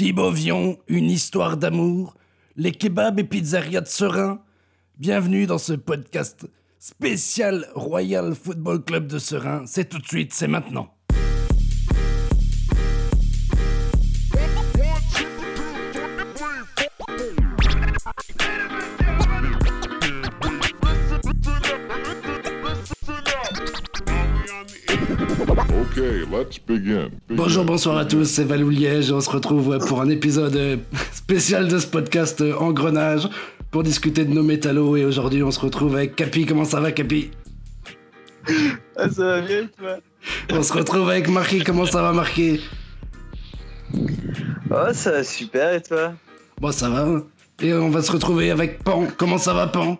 [0.00, 2.14] Thibaut Vion, une histoire d'amour,
[2.56, 4.40] les kebabs et pizzerias de Serein.
[4.96, 9.64] Bienvenue dans ce podcast spécial Royal Football Club de Serein.
[9.66, 10.88] C'est tout de suite, c'est maintenant.
[26.00, 27.10] Okay, let's begin.
[27.28, 29.12] Bonjour, bonsoir à tous, c'est Valou Liège.
[29.12, 30.78] On se retrouve pour un épisode euh,
[31.12, 33.28] spécial de ce podcast euh, Engrenage
[33.70, 34.96] pour discuter de nos métallos.
[34.96, 36.46] Et aujourd'hui, on se retrouve avec Capi.
[36.46, 37.30] Comment ça va, Capi?
[38.96, 39.98] Ah, ça va bien, toi?
[40.50, 41.62] On se retrouve avec Marquis.
[41.64, 42.62] Comment ça va, Marquis?
[44.70, 46.14] Oh, ça va super, et toi?
[46.62, 47.02] Bon, ça va.
[47.02, 47.24] hein.
[47.60, 49.06] Et on va se retrouver avec Pan.
[49.18, 49.98] Comment ça va, Pan?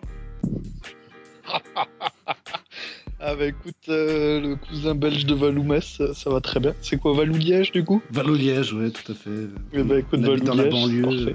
[3.23, 6.73] Ah bah écoute, euh, le cousin belge de Valoumès, ça, ça va très bien.
[6.81, 8.01] C'est quoi Valou-Liège du coup?
[8.11, 9.29] Valou Liège, ouais, tout à fait.
[9.73, 11.33] Eh ben, écoute, habite dans la Valou-Liège, banlieue, euh,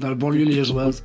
[0.00, 1.02] dans la banlieue liégeoise.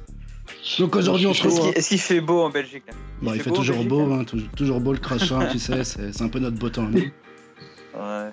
[0.80, 1.70] Donc aujourd'hui, on se Est-ce retrouve.
[1.70, 2.94] qu'il est-ce qu'il fait beau en Belgique là?
[3.22, 5.60] Bon, il fait beau toujours Belgique, beau, hein hein, toujours, toujours beau le crachin, tu
[5.60, 6.84] sais, c'est c'est un peu notre beau temps.
[6.84, 7.00] nous.
[7.00, 8.32] Ouais.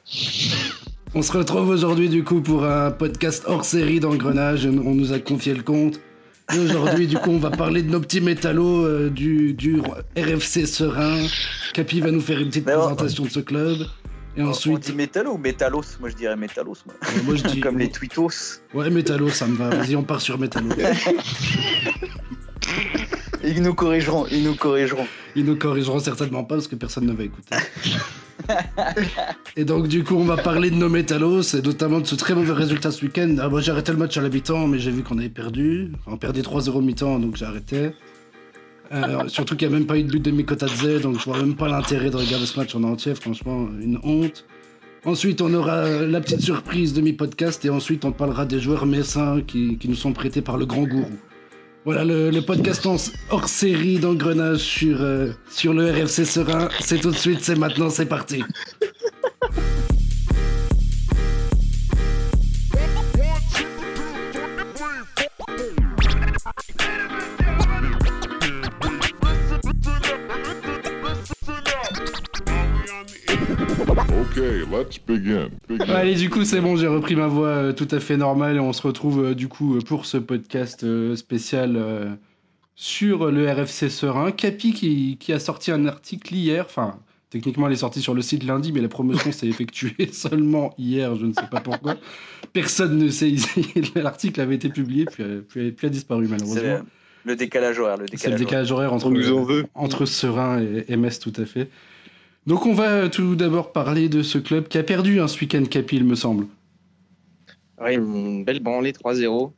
[1.14, 4.66] On se retrouve aujourd'hui du coup pour un podcast hors série d'engrenage.
[4.66, 6.00] On nous a confié le compte.
[6.52, 9.80] Et aujourd'hui, du coup, on va parler de nos petits métallos euh, du, du
[10.16, 11.26] RFC Serein.
[11.72, 13.78] Capi va nous faire une petite Mais on- présentation de ce club.
[14.36, 15.82] Et On- On ensuite, dit métallo ou métallos?
[16.00, 16.74] Moi je dirais métallos.
[16.86, 16.94] Moi.
[17.02, 17.60] euh, moi je dis.
[17.60, 18.28] Comme les tweetos.
[18.74, 19.70] Ouais, métallo, ça me va.
[19.70, 20.68] Vas-y, on part sur métallo.
[23.44, 25.06] Ils nous corrigeront, ils nous corrigeront.
[25.36, 27.54] Ils nous corrigeront certainement pas parce que personne ne va écouter.
[29.56, 32.34] Et donc, du coup, on va parler de nos métallos et notamment de ce très
[32.34, 33.36] mauvais résultat ce week-end.
[33.40, 35.92] Ah, moi, j'ai arrêté le match à l'habitant, mais j'ai vu qu'on avait perdu.
[36.06, 37.90] On perdait 3-0 mi-temps, donc j'ai arrêté.
[38.92, 41.38] Euh, surtout qu'il n'y a même pas eu de but de Mikotadze, donc je vois
[41.38, 43.14] même pas l'intérêt de regarder ce match en entier.
[43.14, 44.44] Franchement, une honte.
[45.04, 49.42] Ensuite, on aura la petite surprise de mi-podcast et ensuite, on parlera des joueurs messins
[49.46, 51.18] qui nous sont prêtés par le grand gourou.
[51.84, 52.86] Voilà, le, podcast
[53.28, 56.70] hors série d'engrenage sur, euh, sur le RFC Serein.
[56.80, 58.42] C'est tout de suite, c'est maintenant, c'est parti.
[74.30, 75.50] Okay, let's begin.
[75.68, 75.90] Begin.
[75.94, 78.60] Allez, du coup, c'est bon, j'ai repris ma voix euh, tout à fait normale et
[78.60, 82.10] on se retrouve euh, du coup euh, pour ce podcast euh, spécial euh,
[82.74, 84.32] sur le RFC Serein.
[84.32, 86.98] Capi qui, qui a sorti un article hier, enfin,
[87.30, 91.14] techniquement, elle est sortie sur le site lundi, mais la promotion s'est effectuée seulement hier,
[91.16, 91.96] je ne sais pas pourquoi.
[92.52, 93.66] Personne ne sait ici.
[93.94, 96.62] L'article avait été publié, puis, puis, puis a disparu malheureusement.
[96.62, 97.98] le, le décalage horaire.
[97.98, 99.66] Le décalage le décalage horaire entre, On nous en veut.
[99.74, 101.68] entre Serein et, et Metz, tout à fait.
[102.46, 105.96] Donc on va tout d'abord parler de ce club qui a perdu ce week-end Capi,
[105.96, 106.46] il me semble.
[107.80, 109.50] Ouais, une belle branlée 3-0.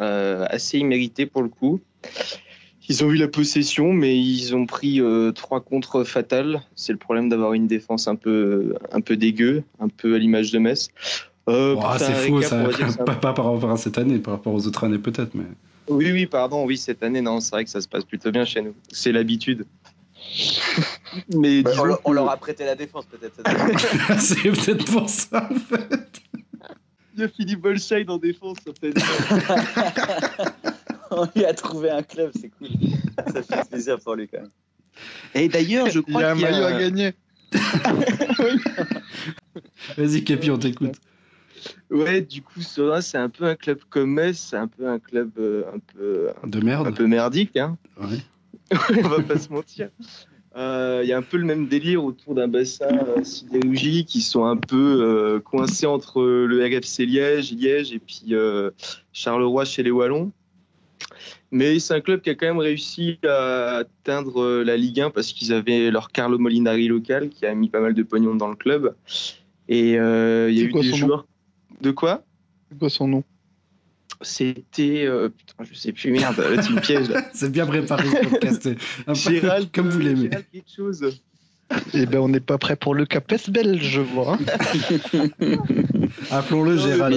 [0.00, 1.80] Euh, assez immérité pour le coup.
[2.88, 6.62] Ils ont eu la possession, mais ils ont pris euh, trois contres fatales.
[6.74, 10.52] C'est le problème d'avoir une défense un peu, un peu dégueu, un peu à l'image
[10.52, 10.88] de Metz.
[11.48, 12.64] Euh, faire c'est faux, ça,
[13.06, 15.44] pas, pas par rapport à cette année, par rapport aux autres années peut-être, mais
[15.88, 18.44] Oui, oui, pardon, oui, cette année, non, c'est vrai que ça se passe plutôt bien
[18.44, 18.74] chez nous.
[18.90, 19.66] C'est l'habitude.
[21.34, 23.40] mais Bah, on, disons leur- on que- leur a prêté la défense peut-être.
[24.20, 26.20] c'est peut-être pour ça en fait.
[27.14, 28.94] Il y a Philippe Bolscheid en défense, ça fait
[31.10, 32.68] on lui a trouvé un club, c'est cool.
[33.32, 34.50] Ça fait plaisir pour lui quand même.
[35.34, 37.12] Et d'ailleurs, je Il y a crois un qu'il maillot a à gagner.
[39.96, 40.96] Vas-y Capi, on t'écoute.
[41.90, 44.98] Ouais, du coup, Serein, c'est un peu un club comme Metz, c'est un peu un
[44.98, 46.94] club euh, un peu De un merde.
[46.94, 47.76] peu merdique, hein.
[48.00, 48.18] Ouais.
[48.90, 49.90] on va pas se mentir.
[50.56, 54.22] Euh, Il y a un peu le même délire autour d'un bassin euh, sidérurgique qui
[54.22, 58.70] sont un peu euh, coincés entre le RFC Liège, Liège et puis euh,
[59.12, 60.32] Charleroi chez les Wallons.
[61.50, 65.10] Mais c'est un club qui a quand même réussi à atteindre euh, la Ligue 1
[65.10, 68.48] parce qu'ils avaient leur Carlo Molinari local qui a mis pas mal de pognon dans
[68.48, 68.94] le club.
[69.68, 70.96] Et euh, il y a eu des nom?
[70.96, 71.26] joueurs.
[71.80, 72.22] De quoi?
[72.70, 73.24] C'est quoi son nom?
[74.20, 75.04] C'était.
[75.06, 77.08] euh, putain, je sais plus, merde, là tu me pièges.
[77.32, 78.68] C'est bien préparé ce podcast.
[79.14, 80.28] Gérald, comme vous euh, l'aimez.
[80.30, 81.20] Gérald quelque chose.
[81.92, 84.38] Eh ben, on n'est pas prêt pour le Capes belge, je vois.
[86.30, 87.14] Appelons-le Gérald.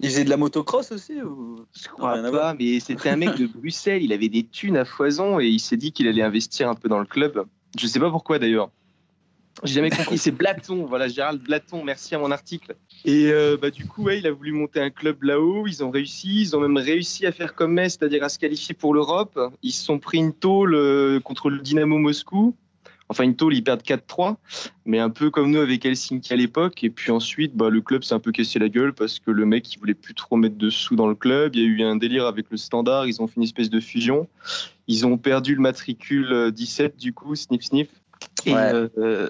[0.00, 1.64] Il faisait de la motocross aussi ou...
[1.74, 2.52] Je crois Rien à voir.
[2.52, 5.58] pas, mais c'était un mec de Bruxelles, il avait des thunes à foison et il
[5.58, 7.44] s'est dit qu'il allait investir un peu dans le club.
[7.76, 8.70] Je sais pas pourquoi d'ailleurs.
[9.64, 12.76] J'ai jamais compris, c'est Blaton, voilà, Gérald Blaton, merci à mon article.
[13.04, 15.90] Et euh, bah, du coup, ouais, il a voulu monter un club là-haut, ils ont
[15.90, 19.38] réussi, ils ont même réussi à faire comme Metz, c'est-à-dire à se qualifier pour l'Europe.
[19.62, 22.54] Ils se sont pris une tôle euh, contre le Dynamo Moscou.
[23.10, 24.36] Enfin, une tôle, ils perdent 4-3,
[24.84, 26.84] mais un peu comme nous avec Helsinki à l'époque.
[26.84, 29.46] Et puis ensuite, bah, le club s'est un peu cassé la gueule parce que le
[29.46, 31.56] mec, il voulait plus trop mettre de sous dans le club.
[31.56, 33.06] Il y a eu un délire avec le standard.
[33.06, 34.28] Ils ont fait une espèce de fusion.
[34.88, 37.88] Ils ont perdu le matricule euh, 17, du coup, sniff sniff.
[38.46, 38.72] Et, Ouais.
[38.98, 39.28] euh,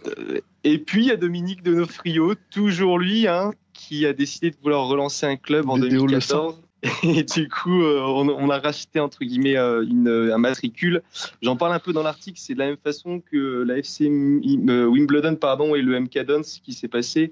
[0.64, 4.86] et puis, il y a Dominique Donofrio, toujours lui, hein, qui a décidé de vouloir
[4.86, 6.62] relancer un club en Vidéo le 2014.
[7.02, 11.02] Et du coup, euh, on, on a racheté entre guillemets euh, une, un matricule.
[11.42, 12.38] J'en parle un peu dans l'article.
[12.40, 16.72] C'est de la même façon que la FC Wimbledon pardon, et le MK Dons qui
[16.72, 17.30] s'est passé.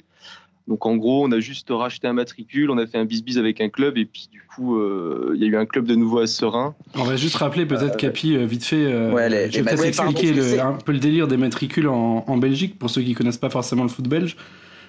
[0.68, 3.60] Donc en gros, on a juste racheté un matricule, on a fait un bis-bis avec
[3.60, 6.18] un club et puis du coup, euh, il y a eu un club de nouveau
[6.18, 6.74] à Serein.
[6.96, 8.84] On va juste rappeler peut-être Capi euh, vite fait.
[8.86, 12.24] euh, Ouais, les- je vais peut-être expliquer le- un peu le délire des matricules en,
[12.26, 14.36] en Belgique pour ceux qui connaissent pas forcément le foot belge.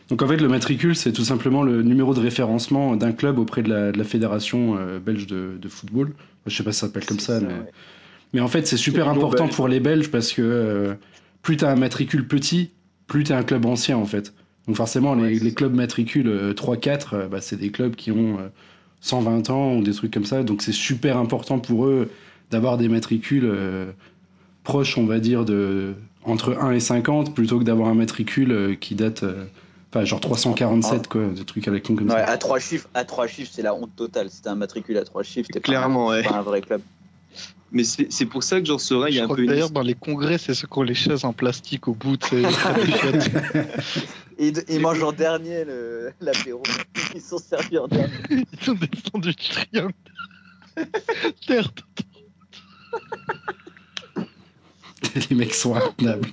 [0.09, 3.61] Donc en fait, le matricule, c'est tout simplement le numéro de référencement d'un club auprès
[3.61, 6.13] de la, de la fédération euh, belge de, de football.
[6.47, 7.53] Je sais pas si ça s'appelle comme ça, mais,
[8.33, 9.55] mais en fait, c'est super important belge.
[9.55, 10.93] pour les Belges parce que euh,
[11.43, 12.71] plus tu as un matricule petit,
[13.05, 14.33] plus tu as un club ancien en fait.
[14.67, 18.37] Donc forcément, les, les clubs matricules euh, 3-4, euh, bah, c'est des clubs qui ont
[18.39, 18.47] euh,
[19.01, 20.43] 120 ans ou des trucs comme ça.
[20.43, 22.09] Donc c'est super important pour eux
[22.51, 23.91] d'avoir des matricules euh,
[24.63, 25.93] proches, on va dire, de
[26.25, 29.23] entre 1 et 50 plutôt que d'avoir un matricule euh, qui date.
[29.23, 29.45] euh,
[29.93, 32.25] Enfin, genre 347, quoi, des trucs avec con comme Ouais, ça.
[32.25, 34.29] à trois chiffres, à trois chiffres, c'est la honte totale.
[34.29, 36.23] Si t'as un matricule à trois chiffres, t'es pas, Clairement, ouais.
[36.23, 36.81] pas un vrai club.
[37.71, 39.45] Mais c'est pour ça que genre Serein, il y Je a un crois peu que
[39.45, 42.17] une d'ailleurs, dans les congrès, c'est ceux qui ont les chaises en plastique au bout,
[42.17, 42.37] de.
[44.39, 46.63] Et ils, mangent en dernier le- l'apéro.
[47.15, 48.13] Ils sont servis en dernier.
[48.29, 49.93] Ils ont descendu du triangle.
[51.47, 51.71] Terre
[55.29, 56.29] les mecs sont intenables.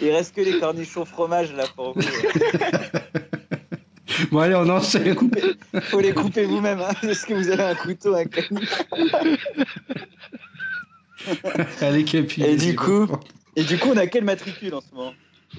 [0.00, 2.02] Il reste que les cornichons fromage là pour vous.
[4.30, 5.16] Bon, allez, on enchaîne.
[5.82, 6.80] Faut les couper vous-même.
[6.80, 6.92] Hein.
[7.02, 8.68] Est-ce que vous avez un couteau, caniche
[11.80, 12.42] Allez, Capi.
[12.42, 13.06] Et du coup,
[13.56, 15.12] et du coup, on a quel matricule en ce moment?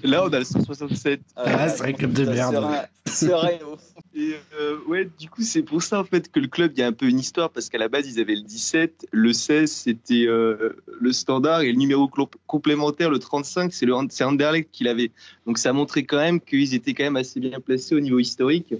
[0.03, 1.21] Là, on a le 167.
[1.35, 2.53] Ah, c'est un club de merde.
[3.27, 3.77] Fond.
[4.13, 6.83] Et euh, ouais, du coup, c'est pour ça en fait que le club, il y
[6.83, 9.71] a un peu une histoire parce qu'à la base, ils avaient le 17, le 16,
[9.71, 12.09] c'était euh, le standard et le numéro
[12.47, 15.11] complémentaire, le 35, c'est le Hand- c'est Anderlecht qu'il avait.
[15.45, 18.73] Donc ça montrait quand même qu'ils étaient quand même assez bien placés au niveau historique.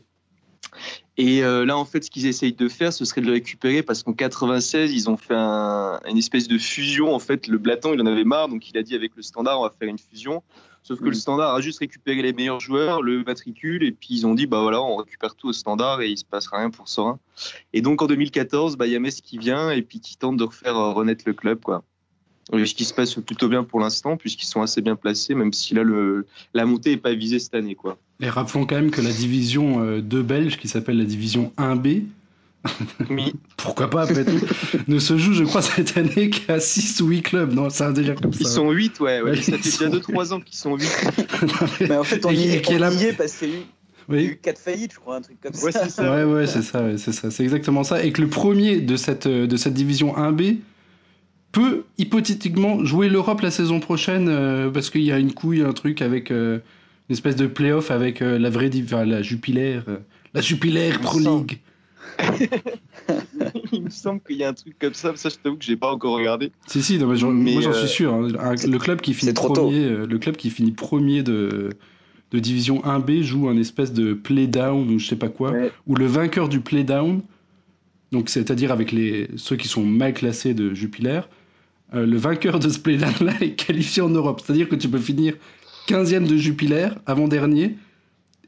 [1.17, 3.83] Et euh, là, en fait, ce qu'ils essayent de faire, ce serait de le récupérer
[3.83, 7.13] parce qu'en 96, ils ont fait un- une espèce de fusion.
[7.13, 9.59] En fait, le Blaton, il en avait marre, donc il a dit avec le Standard,
[9.59, 10.41] on va faire une fusion.
[10.83, 14.25] Sauf que le Standard a juste récupéré les meilleurs joueurs, le matricule, et puis ils
[14.25, 16.87] ont dit, bah voilà, on récupère tout au Standard et il se passera rien pour
[16.89, 17.19] Sorin.
[17.71, 20.37] Et donc en 2014, bah, il y a Metz qui vient et puis qui tente
[20.37, 21.83] de refaire euh, renaître le club, quoi.
[22.53, 25.53] Et Ce qui se passe plutôt bien pour l'instant, puisqu'ils sont assez bien placés, même
[25.53, 27.97] si là, le, la montée n'est pas visée cette année, quoi.
[28.19, 32.03] Et rappelons quand même que la division euh, 2 belge, qui s'appelle la division 1B,
[33.09, 33.33] Oui.
[33.57, 34.39] pourquoi pas après tout,
[34.87, 37.53] ne se joue, je crois, cette année qu'à 6 ou 8 clubs.
[37.53, 38.39] Non, c'est un délire comme ça.
[38.41, 39.31] Ils sont 8, ouais, ouais.
[39.31, 40.87] Ouais, ça fait sont déjà 2-3 ans qu'ils sont 8.
[41.81, 43.59] Mais en fait, on Et- y et on est parce qu'il y a eu,
[44.09, 44.25] il y a Oui.
[44.27, 45.89] eu quatre faillites, je crois, un truc comme Ouais, ça.
[45.89, 46.11] ça.
[46.13, 48.03] Ouais, ouais, c'est ça, ouais, c'est ça, c'est exactement ça.
[48.03, 50.57] Et que le premier de cette, euh, de cette division 1B
[51.51, 55.73] peut hypothétiquement jouer l'Europe la saison prochaine euh, parce qu'il y a une couille, un
[55.73, 56.59] truc avec euh,
[57.09, 59.97] une espèce de playoff avec euh, la vraie, div- enfin, la Jupiler, euh,
[60.33, 61.59] la Jupiler Pro Il me League.
[63.71, 65.75] Il me semble qu'il y a un truc comme ça, ça je t'avoue que j'ai
[65.75, 66.51] pas encore regardé.
[66.67, 68.13] Si, si, non, mais j'en- Mais, moi j'en suis sûr.
[68.13, 68.27] hein.
[68.39, 71.69] Un- le club qui finit premier, euh, le club qui finit premier de,
[72.31, 75.71] de division 1B joue un espèce de play down ou je sais pas quoi, Ouais.
[75.87, 77.21] où le vainqueur du play down,
[78.11, 81.21] donc c'est-à-dire avec les ceux qui sont mal classés de Jupiler,
[81.93, 84.41] euh, le vainqueur de ce play down là est qualifié en Europe.
[84.43, 85.35] C'est-à-dire que tu peux finir
[85.87, 87.77] 15e de Jupiler, avant dernier.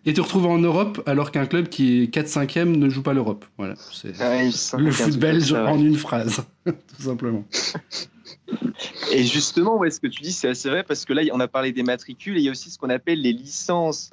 [0.06, 3.46] Et te retrouves en Europe alors qu'un club qui est 4-5e ne joue pas l'Europe.
[3.58, 4.14] Voilà, c'est
[4.78, 7.46] le foot belge en une phrase, tout simplement.
[9.14, 11.48] Et justement, ouais, ce que tu dis, c'est assez vrai parce que là, on a
[11.48, 14.12] parlé des matricules et il y a aussi ce qu'on appelle les licences.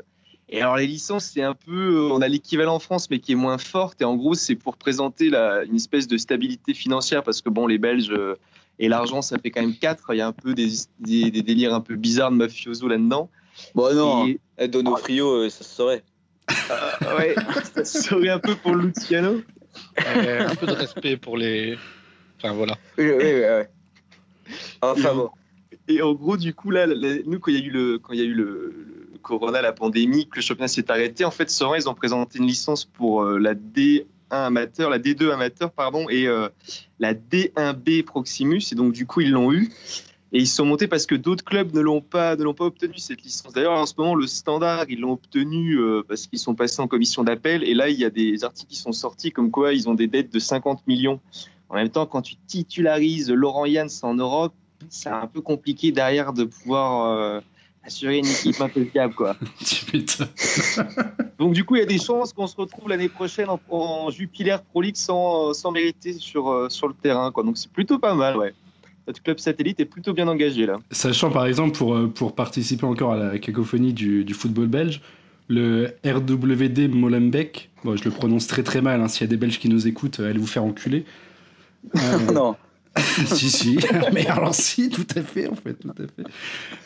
[0.49, 3.33] Et alors, les licences, c'est un peu, euh, on a l'équivalent en France, mais qui
[3.33, 4.01] est moins forte.
[4.01, 7.67] Et en gros, c'est pour présenter la, une espèce de stabilité financière parce que bon,
[7.67, 8.35] les Belges euh,
[8.81, 10.13] et l'argent, ça fait quand même quatre.
[10.15, 10.69] Il y a un peu des,
[10.99, 13.31] des, des délires un peu bizarres de mafioso là-dedans.
[13.75, 16.03] Bon, non, Et- eh, Donofrio, euh, ça se saurait.
[16.71, 17.35] Ah, ouais,
[17.75, 19.43] ça serait un peu pour Luciano.
[20.17, 21.77] Euh, un peu de respect pour les.
[22.39, 22.77] Enfin voilà.
[22.99, 24.55] Oui, oui, oui.
[24.81, 25.31] Enfin bon.
[25.87, 28.19] Et en gros, du coup, là, nous, quand il y a eu le, quand il
[28.19, 28.75] y a eu le,
[29.13, 32.39] le corona, la pandémie, que le championnat s'est arrêté, en fait, Sorin, ils ont présenté
[32.39, 36.49] une licence pour euh, la D1 amateur, la D2 amateur, pardon, et euh,
[36.99, 38.63] la D1B Proximus.
[38.73, 39.71] Et donc, du coup, ils l'ont eu.
[40.33, 43.53] Et ils sont montés parce que d'autres clubs ne l'ont pas, pas obtenu cette licence.
[43.53, 46.87] D'ailleurs, en ce moment, le Standard, ils l'ont obtenu euh, parce qu'ils sont passés en
[46.87, 47.65] commission d'appel.
[47.65, 50.07] Et là, il y a des articles qui sont sortis comme quoi ils ont des
[50.07, 51.21] dettes de 50 millions.
[51.69, 54.55] En même temps, quand tu titularises Laurent Jans en Europe,
[54.89, 57.41] c'est un peu compliqué derrière de pouvoir euh,
[57.85, 59.37] assurer une équipe un peu fiable, quoi.
[61.39, 64.11] Donc du coup, il y a des chances qu'on se retrouve l'année prochaine en, en
[64.11, 67.43] Jupiler Pro League sans, sans mériter sur, euh, sur le terrain, quoi.
[67.43, 68.53] Donc c'est plutôt pas mal, ouais.
[69.07, 70.79] Notre club satellite est plutôt bien engagé là.
[70.91, 75.01] Sachant par exemple, pour, euh, pour participer encore à la cacophonie du, du football belge,
[75.51, 79.37] le RWD Molenbeek, bon, je le prononce très très mal, hein, s'il y a des
[79.37, 81.05] Belges qui nous écoutent, euh, allez vous faire enculer.
[81.97, 82.57] Euh, non.
[83.27, 83.79] si, si,
[84.13, 85.95] mais alors si, tout à fait, en fait, tout à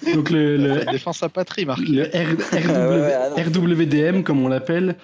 [0.06, 0.12] fait.
[0.14, 1.80] Donc le, le, Défense à patrie, Marc.
[1.80, 2.40] le R- RW
[2.92, 3.36] Ouais, ouais, ah non.
[3.72, 4.96] RWDM, comme on l'appelle,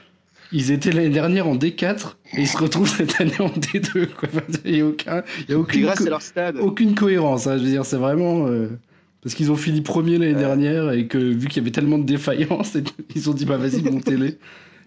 [0.52, 4.07] ils étaient l'année dernière en D4 et ils se retrouvent cette année en D2.
[4.09, 4.28] Quoi.
[4.35, 6.57] Enfin, Il n'y a, aucun, il y a aucune, grâce co- à leur stade.
[6.59, 7.47] aucune cohérence.
[7.47, 8.47] hein, je veux dire, c'est vraiment.
[8.49, 8.69] euh,
[9.23, 10.38] parce qu'ils ont fini premier l'année Ouais.
[10.40, 12.76] dernière et que vu qu'il y avait tellement de défaillances,
[13.14, 14.38] ils ont dit bah vas-y, montez-les.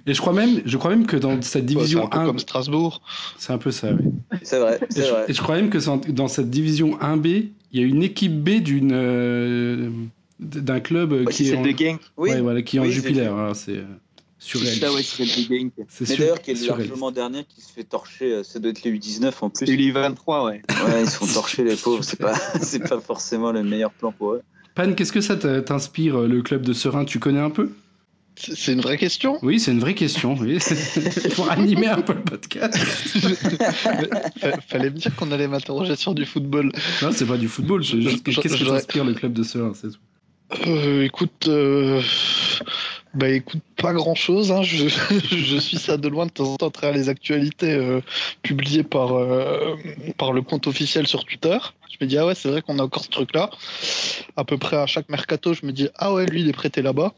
[0.06, 2.26] Et je crois même, je crois même que dans cette Ouais, division un peu 1,
[2.26, 3.02] comme Strasbourg.
[3.38, 4.12] c'est un peu ça, oui.
[4.44, 5.26] C'est vrai, Et c'est je, vrai.
[5.30, 7.26] et je crois même que en- dans cette division 1B,
[7.72, 9.90] il y a une équipe B d'une euh,
[10.40, 12.02] d'un club Ouais, qui c'est est en, Genk.
[12.18, 13.22] Oui, ouais, voilà, qui est en Oui, j'ai Jupiler.
[13.22, 13.84] alors c'est euh,
[14.40, 15.24] C'est ouais, c'est
[16.10, 18.92] mais d'ailleurs, qui est largement dernier, qui se fait torcher, euh, ça doit être les
[18.92, 19.66] U19 en plus.
[19.66, 20.62] C'est les 23, ouais.
[20.86, 24.12] Ouais, ils se font torcher les pauvres, c'est pas, c'est pas forcément le meilleur plan
[24.12, 24.42] pour eux.
[24.76, 27.06] Pan, qu'est-ce que ça t'inspire euh, le club de Serein?
[27.06, 27.70] Tu connais un peu?
[28.36, 29.38] C'est une vraie question?
[29.42, 30.36] Oui, c'est une vraie question.
[30.40, 30.58] Oui.
[31.36, 32.76] Pour animer un peu le podcast.
[34.38, 36.72] Fa- Fallait me dire qu'on allait m'interroger sur du football.
[37.02, 37.84] Non, c'est pas du football.
[37.84, 40.00] je- juste- Je- Qu'est-ce que t'inspire le club de Serein c'est tout.
[40.68, 42.02] Euh, écoute, euh,
[43.16, 44.52] bah écoute, pas grand chose.
[44.52, 44.62] Hein.
[44.62, 44.88] Je,
[45.32, 48.02] je suis ça de loin de temps en temps à travers les actualités euh,
[48.44, 49.76] publiées par, euh,
[50.18, 51.58] par le compte officiel sur Twitter.
[51.90, 53.50] Je me dis, ah ouais, c'est vrai qu'on a encore ce truc-là.
[54.36, 56.82] À peu près à chaque mercato, je me dis, ah ouais, lui, il est prêté
[56.82, 57.14] là-bas.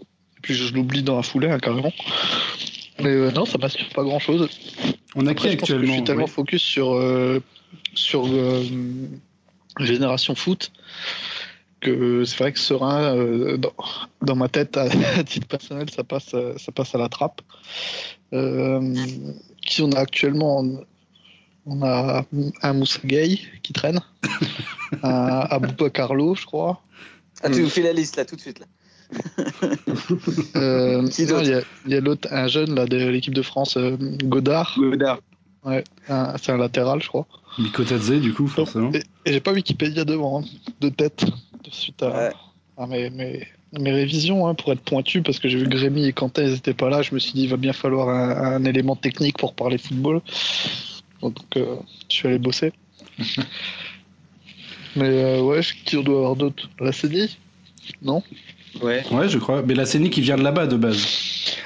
[0.45, 1.91] Puis je l'oublie dans la foulée, hein, carrément.
[2.99, 4.47] Mais euh, non, ça m'assure pas grand-chose.
[5.15, 7.41] On a Après, qui je pense que je actuellement suis tellement focus sur, euh,
[7.95, 8.63] sur euh,
[9.79, 10.71] Génération Foot
[11.81, 13.73] que c'est vrai que Serein, euh, dans,
[14.21, 14.83] dans ma tête, à,
[15.17, 17.41] à titre personnel, ça passe, ça passe à la trappe.
[18.33, 18.93] Euh,
[19.65, 20.63] qui on a actuellement
[21.65, 22.23] On a
[22.61, 23.99] un Moussa Gay qui traîne,
[25.01, 26.83] un Aboubacar Carlo, je crois.
[27.41, 28.59] Ah, tu nous fais la liste là tout de suite.
[28.59, 28.67] Là.
[30.55, 32.97] Euh, Qui non, d'autre Il y a, il y a l'autre, un jeune là, de
[33.09, 34.75] l'équipe de France, euh, Godard.
[34.77, 35.19] Godard.
[35.63, 35.83] Ouais,
[36.37, 37.25] c'est un latéral, je crois.
[37.57, 38.91] Mikotadze, du coup, forcément.
[38.93, 40.45] Et, et j'ai pas Wikipédia devant, hein,
[40.81, 42.31] de tête, de suite à, Ouais.
[42.77, 43.47] à mes, mes,
[43.79, 46.73] mes révisions, hein, pour être pointu, parce que j'ai vu Grémy et Quentin ils étaient
[46.75, 47.01] pas là.
[47.01, 50.21] Je me suis dit, il va bien falloir un, un élément technique pour parler football.
[51.21, 51.77] Donc, euh,
[52.09, 52.71] je suis allé bosser.
[54.95, 57.37] Mais euh, ouais, qui on doit avoir d'autres La CDI
[58.01, 58.21] Non?
[58.81, 59.03] Ouais.
[59.11, 59.63] Ouais, je crois.
[59.65, 61.05] Mais la CENI qui vient de là-bas de base.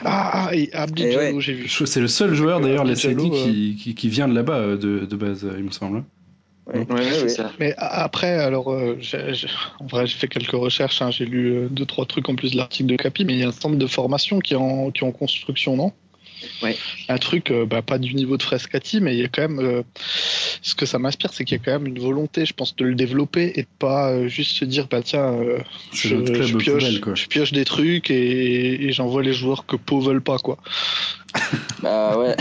[0.03, 1.33] Ah, ah, et Abdi ouais.
[1.39, 1.67] j'ai vu.
[1.67, 4.77] C'est le seul joueur d'ailleurs, la CENI, euh, qui, qui, qui vient de là-bas euh,
[4.77, 6.03] de, de base, il me semble.
[6.67, 7.29] Ouais, Oui, c'est oui.
[7.29, 7.51] ça.
[7.59, 8.97] Mais après, alors, euh,
[9.79, 12.51] en vrai, j'ai fait quelques recherches, hein, j'ai lu euh, deux, trois trucs en plus
[12.51, 14.91] de l'article de Capi, mais il y a un centre de formation qui est en,
[14.91, 15.91] qui est en construction, non?
[16.61, 16.77] Ouais.
[17.07, 19.59] Un truc, euh, bah, pas du niveau de Frescati, mais il y a quand même.
[19.59, 19.81] euh,
[20.61, 22.85] ce que ça m'inspire, c'est qu'il y a quand même une volonté, je pense, de
[22.85, 25.59] le développer et de pas euh, juste se dire, bah tiens, euh,
[25.93, 27.15] je, pioche, poubelle, quoi.
[27.15, 30.57] je pioche des trucs et, et j'envoie les joueurs que Pau veulent pas, quoi.
[31.81, 32.35] Bah ouais.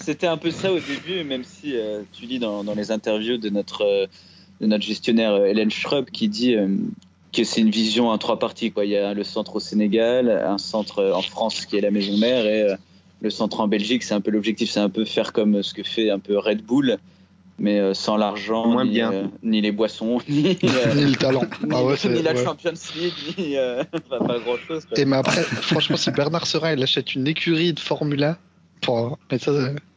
[0.00, 3.38] C'était un peu ça au début, même si euh, tu lis dans, dans les interviews
[3.38, 4.06] de notre, euh,
[4.60, 6.68] de notre gestionnaire Hélène Schrub qui dit euh,
[7.32, 8.70] que c'est une vision en trois parties.
[8.72, 8.84] Quoi.
[8.84, 12.16] Il y a le centre au Sénégal, un centre en France qui est la maison
[12.16, 12.76] mère et euh,
[13.20, 14.02] le centre en Belgique.
[14.02, 16.62] C'est un peu l'objectif, c'est un peu faire comme ce que fait un peu Red
[16.64, 16.96] Bull,
[17.58, 21.42] mais euh, sans l'argent, ni, euh, ni les boissons, ni, euh, Ni le talent.
[21.62, 22.44] ni, Ah ouais, c'est- ni la ouais.
[22.44, 24.86] Champions League, ni euh, pas grand chose.
[24.96, 28.36] Et mais après, franchement, si Bernard Serin il achète une écurie de Formule
[28.82, 29.52] 1, pour, mais ça,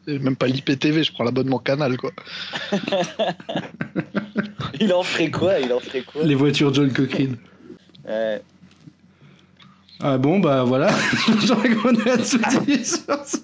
[0.06, 2.12] c'est même pas l'IPTV, je prends l'abonnement Canal, quoi.
[4.80, 7.38] Il en ferait quoi Il en ferait quoi Les voitures John Cochrane.
[8.08, 8.42] Ouais.
[10.00, 10.90] Ah bon, bah voilà.
[11.46, 13.38] J'aurais qu'on ait à tout dire sur ce-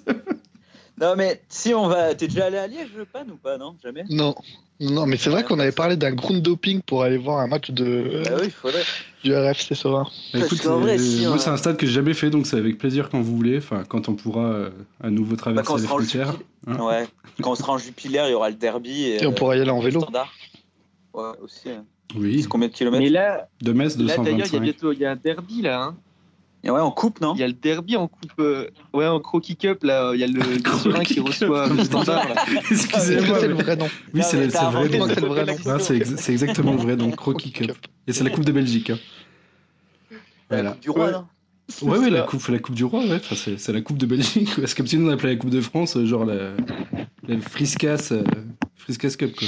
[1.00, 4.02] Non mais si on va, t'es déjà allé à Liège, Pan ou pas Non, jamais?
[4.10, 4.34] Non.
[4.80, 7.70] Non, mais c'est vrai qu'on avait parlé d'un ground doping pour aller voir un match
[7.72, 8.84] de, Bah oui, il faudrait.
[9.24, 10.06] du RFC Serein.
[10.32, 12.46] Bah, écoute, vrai, euh, si moi on- c'est un stade que j'ai jamais fait, donc
[12.46, 14.70] c'est avec plaisir quand vous voulez, enfin quand on pourra euh,
[15.02, 16.34] à nouveau Bah, traverser on les frontières.
[16.68, 16.76] Hein.
[16.80, 17.08] Ouais.
[17.42, 19.56] Quand on sera en Jupiler, il y aura le derby et, Et on euh, pourra
[19.56, 20.00] y aller en vélo.
[20.00, 20.32] Standard.
[21.12, 21.70] Ouais, aussi.
[21.70, 21.84] hein.
[22.16, 24.62] Oui, C'est combien de kilomètres Mais là, de Metz là d'ailleurs, il y a 225.
[24.62, 25.82] bientôt il y a un derby là.
[25.82, 25.96] Hein.
[26.64, 28.32] Et Ouais, en coupe, non Il y a le derby en coupe.
[28.40, 30.10] euh, Ouais, en Croquis Cup là.
[30.14, 30.40] Il y a le
[30.82, 32.28] Serein qui reçoit le standard.
[32.28, 32.44] là.
[32.46, 33.38] Que Excusez-moi.
[33.40, 35.06] c'est le vrai nom Oui, c'est le, le vrai nom.
[35.06, 35.54] le c'est le vrai nom.
[35.66, 37.72] Ah, c'est ex- c'est exactement le vrai nom, Croquis Cup.
[38.06, 38.90] Et c'est la Coupe de Belgique.
[38.90, 38.98] hein.
[40.50, 40.70] La Voilà.
[40.72, 41.12] Coupe du Roi, Ouais.
[41.12, 41.26] non
[41.82, 43.16] Ouais, ouais, la coupe, la coupe du Roi, ouais.
[43.16, 44.54] Enfin, c'est la Coupe de Belgique.
[44.54, 44.66] quoi.
[44.66, 46.52] C'est comme si nous on appelait la Coupe de France, euh, genre la,
[47.28, 48.24] la Friskas, euh,
[48.74, 49.46] Friskas Cup, quoi.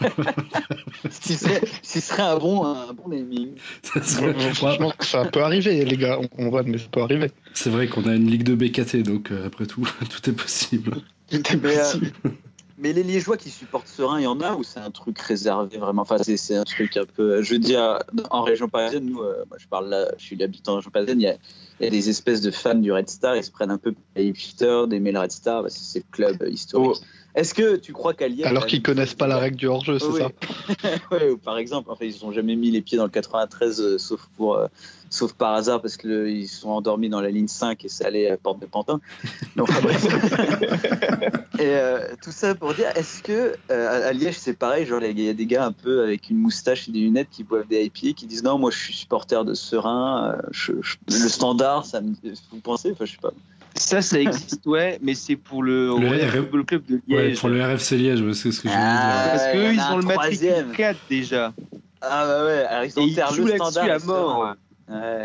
[1.10, 3.50] Ce serait, ce serait un bon, un bon naming.
[3.82, 6.18] Ça serait- Franchement, ça peut arriver, les gars.
[6.20, 7.30] On, on voit, mais ça peut arriver.
[7.54, 10.96] C'est vrai qu'on a une ligue de BKT, donc euh, après tout, tout est possible.
[11.32, 12.30] Mais, euh,
[12.78, 15.78] mais les Liégeois qui supportent Serein, il y en a ou c'est un truc réservé
[15.78, 16.02] vraiment?
[16.02, 17.42] Enfin, c'est, c'est un truc un peu.
[17.42, 17.98] Je veux dire,
[18.30, 21.20] en région parisienne, nous, euh, moi je parle là, je suis l'habitant en région parisienne,
[21.20, 21.36] il y a,
[21.80, 23.92] il y a des espèces de fans du Red Star, ils se prennent un peu
[23.92, 27.00] pour les hipsters d'aimer le Red Star, parce que c'est le club euh, historique.
[27.34, 28.44] Est-ce que tu crois qu'à Liège.
[28.46, 30.20] Alors qu'ils connaissent pas la règle du hors-jeu, c'est Oui.
[30.20, 33.80] ça Ouais, ou par exemple, enfin, ils n'ont jamais mis les pieds dans le 93,
[33.80, 34.66] euh, sauf, pour, euh,
[35.08, 38.36] sauf par hasard, parce qu'ils sont endormis dans la ligne 5 et ça allait à
[38.36, 39.00] Porte de Pantin.
[39.56, 40.04] Donc, bref.
[41.58, 45.18] et euh, tout ça pour dire, est-ce que euh, à Liège c'est pareil Genre, il
[45.18, 47.82] y a des gars un peu avec une moustache et des lunettes qui boivent des
[47.84, 51.86] IPA qui disent non, moi je suis supporter de Serein, euh, je- je- le standard,
[51.86, 52.12] ça me...
[52.50, 53.32] vous pensez Enfin, je sais pas.
[53.74, 57.28] Ça, ça existe, ouais, mais c'est pour le, Le Royal R- Football Club de Ouais,
[57.28, 57.40] Liège.
[57.40, 59.32] pour le RFC Liège, ouais, c'est ce que je voulais Ah, dire.
[59.32, 60.72] Parce Ouais, qu'eux, ils ont le matricule troisième.
[60.72, 61.52] 4 déjà.
[62.00, 64.56] Ah bah ouais, alors ils Et ils jouent là-dessus à mort.
[64.88, 65.24] Ouais.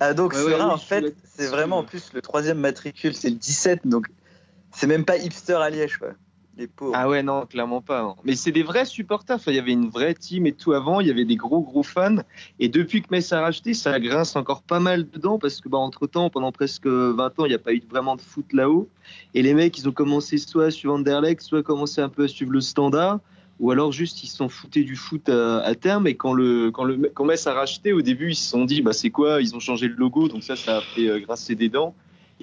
[0.00, 3.14] Ah, donc Ouais, ouais, Serein, oui, en fait, c'est vraiment en plus le troisième matricule,
[3.14, 4.06] c'est le 17, donc
[4.74, 6.08] c'est même pas hipster à Liège, quoi.
[6.94, 8.14] Ah ouais, non, clairement pas.
[8.24, 9.36] Mais c'est des vrais supporters.
[9.36, 11.00] Enfin, il y avait une vraie team et tout avant.
[11.00, 12.16] Il y avait des gros, gros fans.
[12.60, 15.78] Et depuis que Metz a racheté, ça grince encore pas mal dedans parce que, bah,
[15.78, 18.88] entre temps, pendant presque 20 ans, il n'y a pas eu vraiment de foot là-haut.
[19.34, 22.28] Et les mecs, ils ont commencé soit à suivre Anderlecht, soit commencé un peu à
[22.28, 23.20] suivre le standard.
[23.60, 26.06] Ou alors juste, ils se sont foutés du foot à, à terme.
[26.06, 28.82] Et quand, le, quand, le, quand Metz a racheté, au début, ils se sont dit,
[28.82, 29.40] bah, c'est quoi?
[29.40, 30.28] Ils ont changé le logo.
[30.28, 31.94] Donc ça, ça a fait euh, grincer des dents.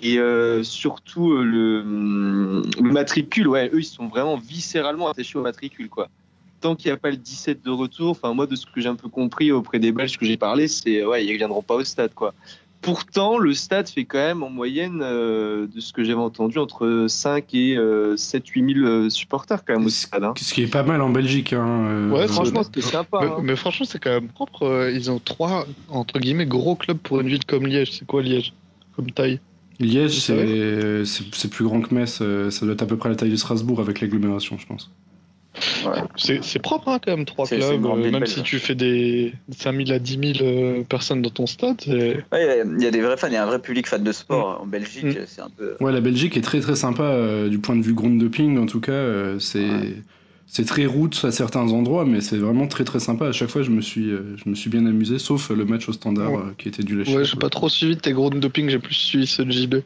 [0.02, 5.38] Et euh, surtout euh, le, hum, le matricule, ouais, eux ils sont vraiment viscéralement attachés
[5.38, 6.10] au matricule, quoi.
[6.62, 8.90] Tant qu'il n'y a pas le 17 de retour, enfin moi de ce que j'ai
[8.90, 11.84] un peu compris auprès des Belges que j'ai parlé, c'est ouais, ils viendront pas au
[11.84, 12.34] stade, quoi.
[12.82, 17.08] Pourtant, le stade fait quand même en moyenne, euh, de ce que j'avais entendu, entre
[17.10, 20.24] 5 et euh, 7-8 000 euh, supporters quand même au stade.
[20.24, 20.34] hein.
[20.38, 21.52] Ce qui est pas mal en Belgique.
[21.52, 23.20] Hein, euh, Ouais, euh, Franchement, c'était sympa.
[23.22, 23.38] mais, hein.
[23.44, 24.64] mais franchement, c'est quand même propre.
[24.64, 27.92] euh, Ils ont trois, entre guillemets, gros clubs pour une ville comme Liège.
[27.92, 28.54] C'est quoi Liège
[28.96, 29.42] Comme taille?
[29.80, 32.20] Liège, c'est plus grand que Metz.
[32.22, 34.92] euh, Ça doit être à peu près la taille de Strasbourg avec l'agglomération, je pense.
[36.16, 37.62] C'est c'est propre, hein, quand même, trois clubs.
[37.86, 41.82] euh, même si tu fais des 5000 à 10 000 euh, personnes dans ton stade,
[41.88, 43.60] Ouais, il y a- il y a des vrais fans, il y a un vrai
[43.60, 44.60] public fan de sport.
[44.62, 45.26] En Belgique, Mm.
[45.26, 45.76] c'est un peu.
[45.82, 48.66] Ouais, la Belgique est très très sympa euh, du point de vue ground doping en
[48.68, 48.92] tout cas.
[48.92, 49.94] euh, c'est Ouais.
[50.52, 53.28] C'est très route à certains endroits, mais c'est vraiment très très sympa.
[53.28, 55.88] À chaque fois, je me suis, euh, je me suis bien amusé, sauf le match
[55.88, 56.40] au standard Ouais.
[56.40, 57.16] euh, qui était du lâcher.
[57.16, 59.76] Ouais, j'ai pas trop suivi tes gros doping, j'ai plus suivi ceux de JB.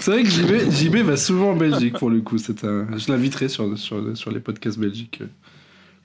[0.00, 2.36] C'est vrai que JB, JB va souvent en Belgique pour le coup.
[2.36, 2.98] Un...
[2.98, 5.26] Je l'inviterai sur, sur, sur les podcasts belgiques euh,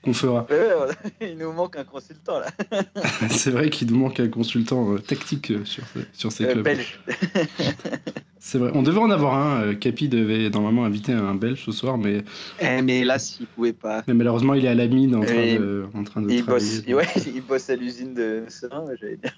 [0.04, 0.46] qu'on fera.
[1.20, 2.46] Il nous manque un consultant là.
[3.30, 6.52] C'est vrai qu'il nous manque un consultant euh, tactique euh, sur, ces- sur ces Euh,
[6.52, 6.64] clubs.
[6.64, 7.00] belge.
[8.38, 8.70] C'est vrai.
[8.74, 9.74] On devait en avoir un.
[9.74, 12.22] Capi devait normalement inviter un Belge ce soir, mais,
[12.60, 14.02] Eh, mais là, s'ils pouvaient pas.
[14.06, 16.42] mais malheureusement, il est à la mine en train Et de, en train de Il
[16.44, 16.80] travailler.
[16.82, 19.34] bosse, ouais, il bosse à l'usine de Serein, j'allais dire.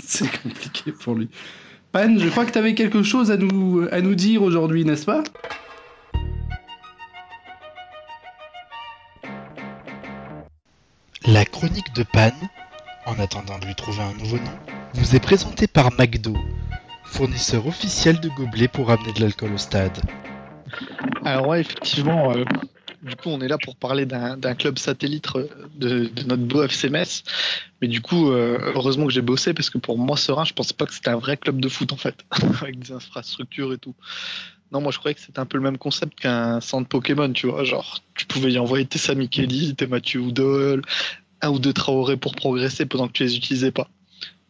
[0.00, 1.28] C'est compliqué pour lui.
[1.90, 5.04] Pan, je crois que tu avais quelque chose à nous, à nous dire aujourd'hui, n'est-ce
[5.04, 5.24] pas?
[11.26, 12.32] La chronique de Pan,
[13.06, 14.58] en attendant de lui trouver un nouveau nom,
[14.94, 16.34] vous est présentée par McDo,
[17.04, 19.96] fournisseur officiel de gobelets pour amener de l'alcool au stade.
[21.24, 22.44] Alors ouais, effectivement, euh,
[23.02, 26.64] du coup, on est là pour parler d'un club satellite euh, de, de notre beau
[26.64, 27.22] FC Metz.
[27.80, 30.74] Mais du coup, euh, heureusement que j'ai bossé parce que pour moi, Serein, je pensais
[30.74, 32.16] pas que c'était un vrai club de foot en fait,
[32.60, 33.94] avec des infrastructures et tout.
[34.72, 37.46] Non, moi je croyais que c'était un peu le même concept qu'un centre Pokémon, tu
[37.46, 37.64] vois.
[37.64, 40.82] Genre, tu pouvais y envoyer tes Sami Kelly, tes Mathieu Oudol,
[41.42, 43.88] un ou deux Traoré pour progresser pendant que tu les utilisais pas.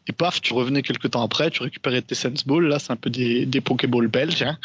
[0.06, 2.96] Et paf, tu revenais quelques temps après, tu récupérais tes Sense Balls, là c'est un
[2.96, 4.58] peu des, des Pokéballs belges, hein.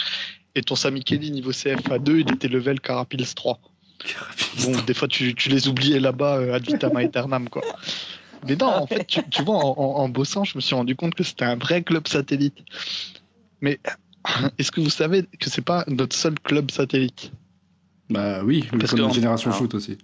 [0.55, 3.59] Et ton Sami Kelly niveau CFA 2, il était level Carapils 3.
[4.63, 7.63] Bon, des fois, tu, tu les oubliais là-bas, euh, ad vitam aeternam, quoi.
[8.47, 10.95] Mais non, en fait, tu, tu vois, en, en- en bossant, je me suis rendu
[10.95, 12.57] compte que c'était un vrai club satellite.
[13.61, 13.79] Mais
[14.57, 17.31] est-ce que vous savez que c'est pas notre seul club satellite
[18.09, 19.97] Bah oui, Parce comme que génération alors- foot aussi.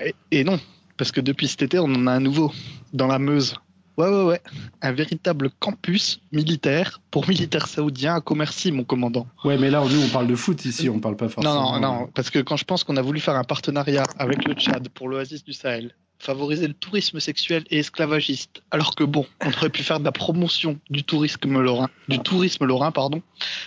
[0.00, 0.58] et, et non,
[0.96, 2.52] parce que depuis cet été, on en a un nouveau,
[2.92, 3.54] dans la Meuse.
[3.96, 4.40] Ouais, ouais, ouais.
[4.80, 9.26] Un véritable campus militaire pour militaires saoudiens à Commercy, mon commandant.
[9.42, 11.72] Ouais, mais là, nous, on parle de foot ici, on parle pas forcément.
[11.72, 14.44] Non, non, non, parce que quand je pense qu'on a voulu faire un partenariat avec
[14.44, 19.26] le Tchad pour l'oasis du Sahel, favoriser le tourisme sexuel et esclavagiste, alors que bon,
[19.40, 23.22] on aurait pu faire de la promotion du tourisme lorrain, du tourisme lorrain, pardon,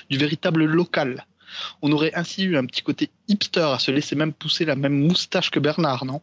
[0.09, 1.25] du véritable local.
[1.81, 4.97] On aurait ainsi eu un petit côté hipster à se laisser même pousser la même
[5.07, 6.21] moustache que Bernard, non?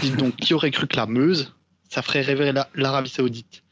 [0.00, 1.52] Dites donc, qui aurait cru que la Meuse,
[1.88, 3.62] ça ferait rêver la- l'Arabie Saoudite,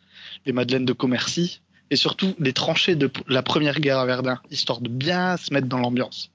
[0.46, 4.80] les Madeleines de Commercy, et surtout les tranchées de la première guerre à Verdun, histoire
[4.80, 6.30] de bien se mettre dans l'ambiance.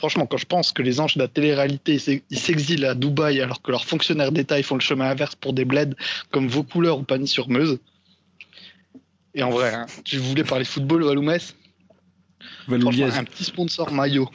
[0.00, 3.60] Franchement, quand je pense que les anges de la télé-réalité, ils s'exilent à Dubaï alors
[3.60, 5.94] que leurs fonctionnaires d'État font le chemin inverse pour des bleds
[6.30, 7.78] comme Vaucouleurs ou Pagny-sur-Meuse.
[9.34, 11.54] Et en vrai, hein, tu voulais parler football, Valoumès?
[12.70, 14.30] Un petit sponsor maillot,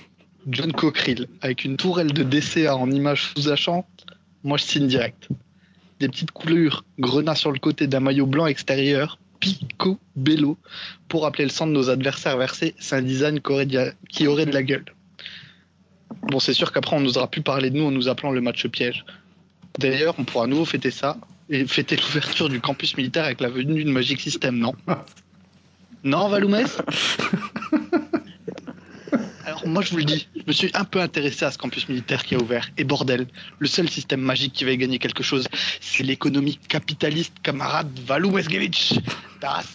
[0.47, 4.06] John Cockerill, avec une tourelle de DCA en image sous-achante,
[4.43, 5.30] moi je signe direct.
[5.99, 10.60] Des petites coulures, grenat sur le côté d'un maillot blanc extérieur, Pico Bello,
[11.08, 14.62] pour rappeler le sang de nos adversaires versés, c'est un design qui aurait de la
[14.62, 14.86] gueule.
[16.24, 18.68] Bon, c'est sûr qu'après on n'osera plus parler de nous en nous appelant le match
[18.68, 19.06] piège.
[19.80, 21.18] D'ailleurs, on pourra à nouveau fêter ça
[21.50, 24.74] et fêter l'ouverture du campus militaire avec la venue de Magic System, non?
[26.04, 26.78] Non, Valoumès?
[29.44, 31.89] Alors moi je vous le dis, je me suis un peu intéressé à ce campus
[31.89, 32.70] militaire qui a ouvert.
[32.78, 33.26] Et bordel,
[33.58, 35.48] le seul système magique qui va y gagner quelque chose,
[35.82, 39.00] c'est l'économie capitaliste camarade Valou Mesgevich.
[39.41, 39.65] Das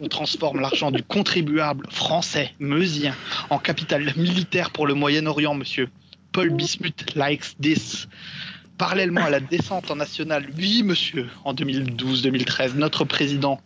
[0.00, 3.14] On transforme l'argent du contribuable français, meusien,
[3.50, 5.88] en capital militaire pour le Moyen-Orient, monsieur.
[6.32, 8.08] Paul Bismuth likes this.
[8.76, 13.60] Parallèlement à la descente en national, oui, monsieur, en 2012-2013, notre président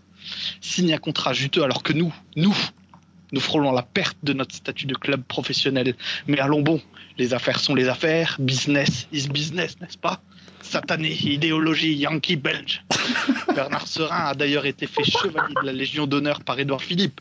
[0.60, 2.56] signe un contrat juteux alors que nous, nous,
[3.32, 5.94] nous frôlons la perte de notre statut de club professionnel.
[6.26, 6.80] Mais allons bon,
[7.18, 10.22] les affaires sont les affaires, business is business, n'est-ce pas?
[10.62, 12.84] Satané, idéologie yankee belge.
[13.54, 17.20] Bernard Serin a d'ailleurs été fait chevalier de la Légion d'honneur par Édouard Philippe.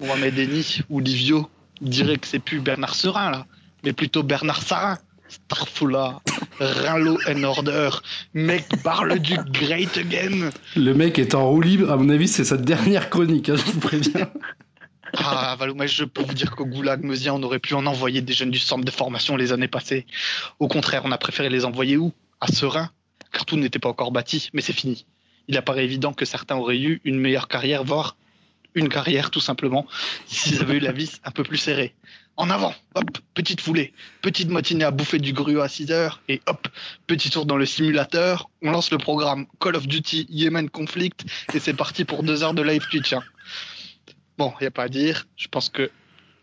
[0.00, 1.48] Mohamed Eni ou Livio
[1.80, 3.46] dirait que c'est plus Bernard Serin là,
[3.84, 4.98] mais plutôt Bernard Sarin.
[5.28, 6.20] Starfoula,
[6.60, 7.90] Rinlo and Order,
[8.34, 10.50] mec Bar-le-Duc Great Again.
[10.76, 13.72] Le mec est en roue libre, à mon avis, c'est sa dernière chronique, hein, je
[13.72, 14.30] vous préviens.
[15.18, 18.32] Ah, Valoumès, je peux vous dire qu'au Goulag Meusien, on aurait pu en envoyer des
[18.32, 20.06] jeunes du centre de formation les années passées.
[20.58, 22.12] Au contraire, on a préféré les envoyer où?
[22.40, 22.90] À Serein,
[23.32, 25.06] car tout n'était pas encore bâti, mais c'est fini.
[25.48, 28.16] Il apparaît évident que certains auraient eu une meilleure carrière, voire
[28.74, 29.86] une carrière tout simplement,
[30.26, 31.94] s'ils avaient eu la vis un peu plus serrée.
[32.36, 36.42] En avant, hop, petite foulée, petite matinée à bouffer du gruau à 6 heures, et
[36.46, 36.68] hop,
[37.06, 41.24] petit tour dans le simulateur, on lance le programme Call of Duty Yemen Conflict,
[41.54, 43.14] et c'est parti pour deux heures de live Twitch.
[43.14, 43.22] hein.
[44.38, 45.26] Bon, il n'y a pas à dire.
[45.36, 45.90] Je pense que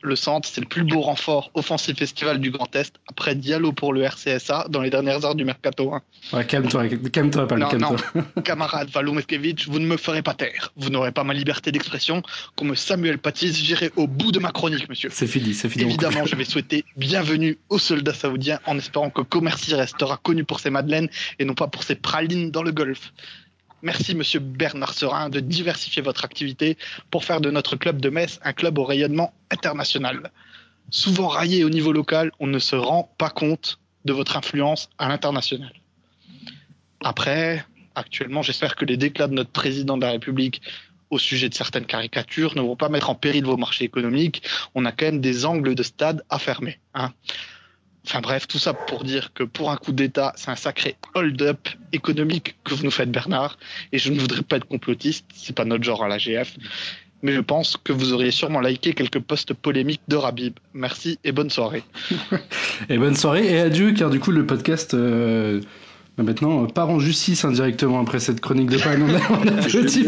[0.06, 3.94] le centre, c'est le plus beau renfort offensif festival du Grand Est, après Diallo pour
[3.94, 5.94] le RCSA dans les dernières heures du mercato.
[5.94, 6.02] hein.
[6.34, 7.96] Ouais, calme-toi, calme-toi, Non, calme-toi.
[8.44, 10.74] Camarade Valo Meskevich, vous ne me ferez pas taire.
[10.76, 12.22] Vous n'aurez pas ma liberté d'expression.
[12.58, 15.10] Qu'on me Samuel Patisse, j'irai au bout de ma chronique, monsieur.
[15.10, 15.86] C'est fini, c'est fini.
[15.86, 20.60] Évidemment, je vais souhaiter bienvenue aux soldats saoudiens en espérant que Commercy restera connu pour
[20.60, 21.08] ses madeleines
[21.40, 23.14] et non pas pour ses pralines dans le golfe.
[23.84, 26.78] Merci, monsieur Bernard Serin, de diversifier votre activité
[27.12, 30.32] pour faire de notre club de Metz un club au rayonnement international.
[30.90, 35.10] Souvent raillé au niveau local, on ne se rend pas compte de votre influence à
[35.10, 35.74] l'international.
[37.04, 40.62] Après, actuellement, j'espère que les déclats de notre président de la République
[41.10, 44.44] au sujet de certaines caricatures ne vont pas mettre en péril vos marchés économiques.
[44.76, 46.80] On a quand même des angles de stade à fermer.
[46.94, 47.12] hein.
[48.06, 51.70] Enfin bref, tout ça pour dire que pour un coup d'État, c'est un sacré hold-up
[51.94, 53.58] économique que vous nous faites, Bernard.
[53.94, 56.56] Et je ne voudrais pas être complotiste, c'est pas notre genre à la GF.
[57.22, 60.56] Mais je pense que vous auriez sûrement liké quelques posts polémiques de Rabib.
[60.74, 61.84] Merci et bonne soirée.
[62.90, 64.94] Et bonne soirée et adieu, car du coup, le podcast.
[64.94, 65.62] euh,
[66.18, 69.04] bah, Maintenant, euh, part en justice indirectement après cette chronique de panne.
[69.04, 70.06] On, a- on applaudit.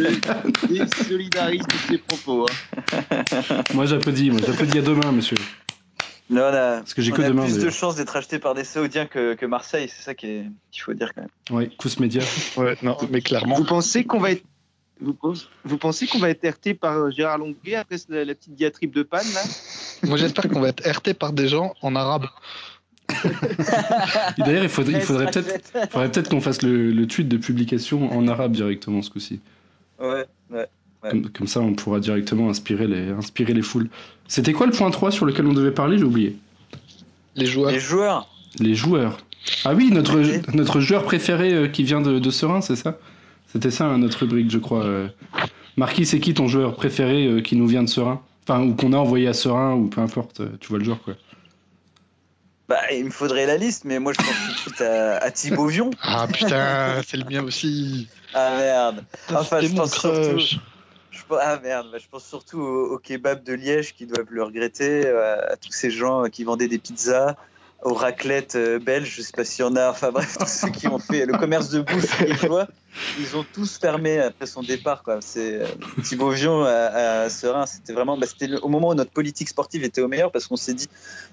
[0.73, 2.45] Et solidarise de ses propos.
[2.49, 3.23] hein.
[3.73, 4.31] Moi, j'applaudis.
[4.31, 5.37] Moi, j'applaudis à demain, monsieur.
[6.29, 7.43] Là, on a, Parce que j'ai on que a demain.
[7.43, 10.45] plus de chances d'être acheté par des Saoudiens que, que Marseille, c'est ça qui est-
[10.71, 11.29] qu'il faut dire quand même.
[11.57, 12.23] Ouais, Cous Média.
[12.57, 13.55] Ouais, non, mais clairement.
[13.55, 14.43] Vous pensez qu'on va être
[15.01, 18.33] vous, pensez- vous pensez qu'on va être RT par euh, Gérard Longuet après la, la
[18.33, 19.41] petite diatribe de panne là?
[20.07, 22.25] Moi j'espère qu'on va être RT par des gens en arabe.
[24.37, 28.11] D'ailleurs, il faudrait, il faudrait peut-être faudrait peut-être qu'on fasse le, le tweet de publication
[28.11, 29.39] en arabe directement ce coup-ci.
[29.99, 30.67] Ouais, ouais.
[31.05, 31.11] Ouais.
[31.11, 33.89] Comme, comme ça, on pourra directement inspirer les, inspirer les foules.
[34.27, 36.35] C'était quoi le point 3 sur lequel on devait parler J'ai oublié.
[37.35, 37.71] Les joueurs.
[37.71, 39.17] Les joueurs, Les joueurs.
[39.63, 40.19] Ah oui, notre,
[40.55, 42.97] notre joueur préféré euh, qui vient de, de Serein, c'est ça?
[43.53, 44.83] C'était ça hein, notre rubrique, je crois.
[44.83, 45.07] euh.
[45.77, 48.21] Marquis, c'est qui ton joueur préféré euh, qui nous vient de Serein?
[48.47, 51.01] Enfin, ou qu'on a envoyé à Serein, ou peu importe, euh, tu vois le joueur
[51.03, 51.13] quoi.
[52.69, 55.29] bah, il me faudrait la liste, mais moi je pense tout de suite à, à
[55.31, 55.91] Thibaut Vion.
[56.01, 58.07] Ah putain, c'est le mien aussi.
[58.33, 59.03] Ah merde.
[59.33, 60.59] Enfin, je pense surtout- crush.
[61.15, 64.27] Je, pense- ah merde, bah, je pense surtout au, au kebab de Liège qui doivent
[64.29, 67.35] le regretter, euh, à tous ces gens qui vendaient des pizzas,
[67.83, 70.69] aux raclettes euh, belges, je sais pas s'il y en a, enfin bref, tous ceux
[70.69, 72.67] qui ont fait le commerce de bouffe liégeois,
[73.19, 75.03] ils ont tous fermé après son départ.
[75.03, 75.19] Quoi.
[75.21, 75.67] C'est, euh,
[76.03, 76.71] Thibaut Vion à,
[77.23, 80.31] à Serein, c'était vraiment bah, c'était au moment où notre politique sportive était au meilleur
[80.31, 80.87] parce qu'on s'est dit,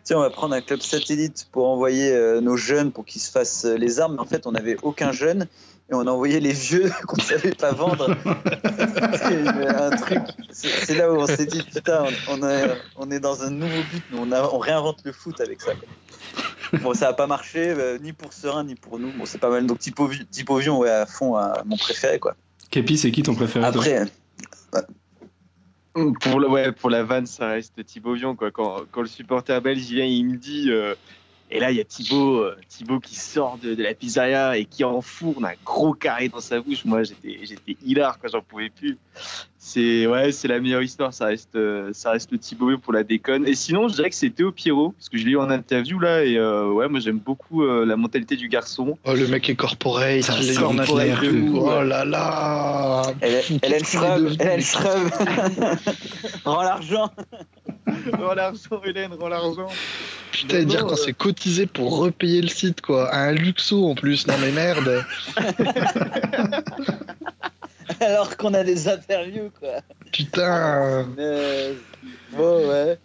[0.04, 3.64] tiens, on va prendre un club satellite pour envoyer nos jeunes pour qu'ils se fassent
[3.64, 5.46] les armes, mais en fait, on n'avait aucun jeune.
[5.92, 8.16] Et on envoyait les vieux qu'on savait pas vendre.
[9.14, 10.18] C'est truc.
[10.50, 14.02] C'est là où on s'est dit putain, on, est, on est dans un nouveau but.
[14.11, 15.72] nous, On, a- on réinvente le foot avec ça.
[15.74, 16.78] quoi.
[16.81, 19.12] Bon, ça a pas marché euh, ni pour Serein ni pour nous.
[19.12, 19.66] Bon, c'est pas mal.
[19.66, 22.35] Donc Typo, Typo Vion, ouais, à fond, à mon préféré quoi.
[22.70, 23.83] Képi, c'est qui ton préféré toi?
[23.83, 24.07] Après,
[26.22, 28.35] Pour, le, ouais, pour la vanne, ça reste Thibaut Vion.
[28.35, 28.50] Quoi.
[28.50, 30.70] Quand, quand le supporter belge vient, il me dit.
[30.70, 30.94] euh,
[31.52, 34.84] et là, il y a Thibaut, euh, Thibaut qui sort de, la pizzeria et qui
[34.84, 36.86] enfourne un gros carré dans sa bouche.
[36.86, 38.96] Moi, j'étais, j'étais hilar quand j'en pouvais plus.
[39.64, 41.14] C'est ouais, c'est la meilleure histoire.
[41.14, 43.46] Ça reste, euh, ça reste le Thibaut pour la déconne.
[43.46, 46.01] Et sinon, je dirais que c'est Théo Pierrot parce que je l'ai eu en interview
[46.01, 46.25] là.
[46.25, 48.98] Et euh, ouais, moi, j'aime beaucoup euh, la mentalité du garçon.
[49.05, 51.62] Oh, le mec est corporate, Ça il est athlète de ouf.
[51.62, 55.09] Oh là là Hélène devenu Hélène Schröb,
[56.44, 57.12] rend l'argent.
[58.18, 59.68] rends l'argent, Hélène, rends l'argent.
[60.33, 60.96] Putain, Non, dire qu'on euh.
[60.96, 63.09] s'est cotisé pour repayer le site, quoi.
[63.11, 65.05] À un luxo en plus, non mais merde.
[68.00, 69.81] Alors qu'on a des interviews quoi.
[70.12, 71.07] Putain.
[71.16, 71.72] Mais...
[72.37, 72.98] Bon, ouais.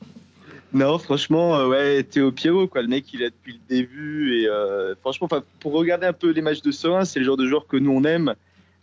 [0.73, 2.81] Non, franchement, euh, ouais, Théo Pierrot, quoi.
[2.81, 4.41] Le mec, il est depuis le début.
[4.41, 7.47] Et euh, franchement, pour regarder un peu les matchs de Serein, c'est le genre de
[7.47, 8.33] joueur que nous, on aime.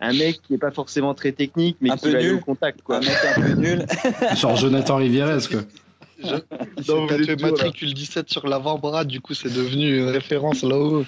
[0.00, 2.36] Un mec qui est pas forcément très technique, mais Un qui peu va aller nul.
[2.36, 2.96] au contact, quoi.
[2.96, 3.86] Un mec un peu nul.
[4.34, 5.60] Genre Jonathan Rivieres, quoi.
[6.24, 6.42] Il
[6.88, 11.04] Non, vous êtes matricule 17 sur l'avant-bras, du coup c'est devenu une référence là-haut.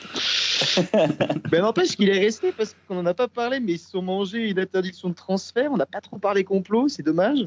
[1.53, 4.03] Mais n'empêche qu'il est resté parce qu'on en a pas parlé, mais ils se sont
[4.03, 5.71] mangés une interdiction de transfert.
[5.73, 7.47] On n'a pas trop parlé complot, c'est dommage.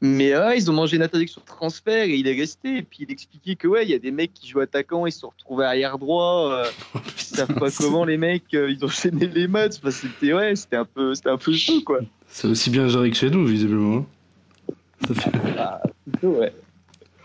[0.00, 2.78] Mais ouais, ils ont mangé une interdiction de transfert et il est resté.
[2.78, 5.12] Et puis il expliquait que ouais, il y a des mecs qui jouent attaquant, ils
[5.12, 6.52] se sont retrouvés arrière droit.
[6.52, 6.64] euh,
[7.16, 9.76] ils savent pas comment les mecs, euh, ils ont enchaîné les matchs.
[9.78, 12.00] Enfin, c'était ouais, c'était un peu, c'était un peu chaud quoi.
[12.28, 14.04] C'est aussi bien géré que chez nous, visiblement.
[15.06, 16.52] Ça fait- Ouais.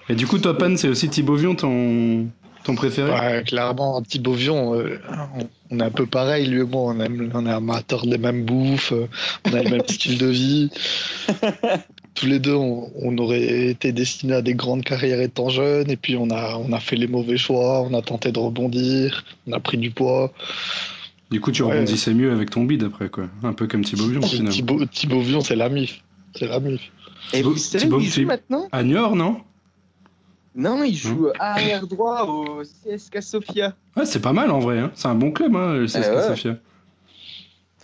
[0.10, 2.28] Et du coup, toi, Pan, c'est aussi Thibaut Vion, ton,
[2.64, 3.12] ton préféré?
[3.12, 5.00] Ouais, clairement, Thibaut Vion, euh,
[5.70, 8.44] on, est un peu pareil, lui et moi, on, aime, on est amateurs des mêmes
[8.44, 9.08] bouffes, euh,
[9.46, 10.70] on a le même style de vie.
[12.16, 15.96] Tous les deux, on, on aurait été destinés à des grandes carrières étant jeunes, et
[15.98, 19.54] puis on a, on a fait les mauvais choix, on a tenté de rebondir, on
[19.54, 20.34] a pris du poids.
[21.30, 21.72] Du coup, tu Ouais.
[21.72, 23.28] rebondissais mieux avec ton bid après, quoi.
[23.44, 24.52] Un peu comme Thibaut Vion, finalement.
[24.52, 26.02] Thibaut, Thibaut Vion, c'est la mif.
[26.36, 26.92] C'est la mif.
[27.34, 28.28] Et vous savez où il joue Philippe.
[28.30, 28.68] maintenant?
[28.72, 29.42] À Niort, non?
[30.56, 33.74] Non, il joue arrière droit au CSK Sofia.
[33.96, 34.80] Ouais, c'est pas mal en vrai.
[34.80, 34.92] Hein.
[34.96, 36.28] C'est un bon club, hein, le CSKA Eh ouais.
[36.28, 36.58] Sofia.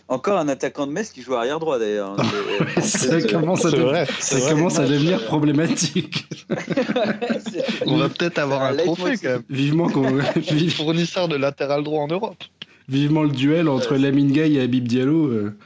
[0.10, 2.15] Encore un attaquant de Metz qui joue arrière droit d'ailleurs.
[2.82, 4.06] C'est- Ça commence à, vrai.
[4.19, 6.28] ça commence devenir problématique.
[7.86, 9.43] On va peut-être avoir un trophée quand même.
[9.50, 10.19] Vivement, qu'on-
[10.76, 12.41] Fournisseur de latéral droit en Europe.
[12.88, 13.97] vivement le duel entre Ouais.
[14.00, 15.58] Lamine Gay et Habib Diallo euh,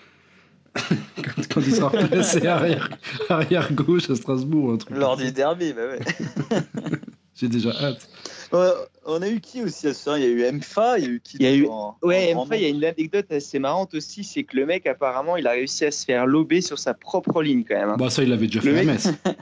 [1.15, 2.89] quand, quand il sera replacé arrière,
[3.29, 4.73] arrière gauche à Strasbourg.
[4.73, 5.99] Un truc Lors du derby, bah ouais.
[7.35, 8.07] J'ai déjà hâte.
[8.53, 8.69] Ouais,
[9.05, 10.17] On a eu qui aussi à ce soir?
[10.17, 11.97] Il y a eu MFA, il y a eu qui Il y a eu- en-
[12.03, 14.85] Ouais, en enfin, il y a une anecdote assez marrante aussi, c'est que le mec,
[14.85, 17.89] apparemment, il a réussi à se faire lober sur sa propre ligne quand même.
[17.89, 17.95] hein.
[17.97, 19.13] Bah, ça, il l'avait déjà Le fait à mec- Metz.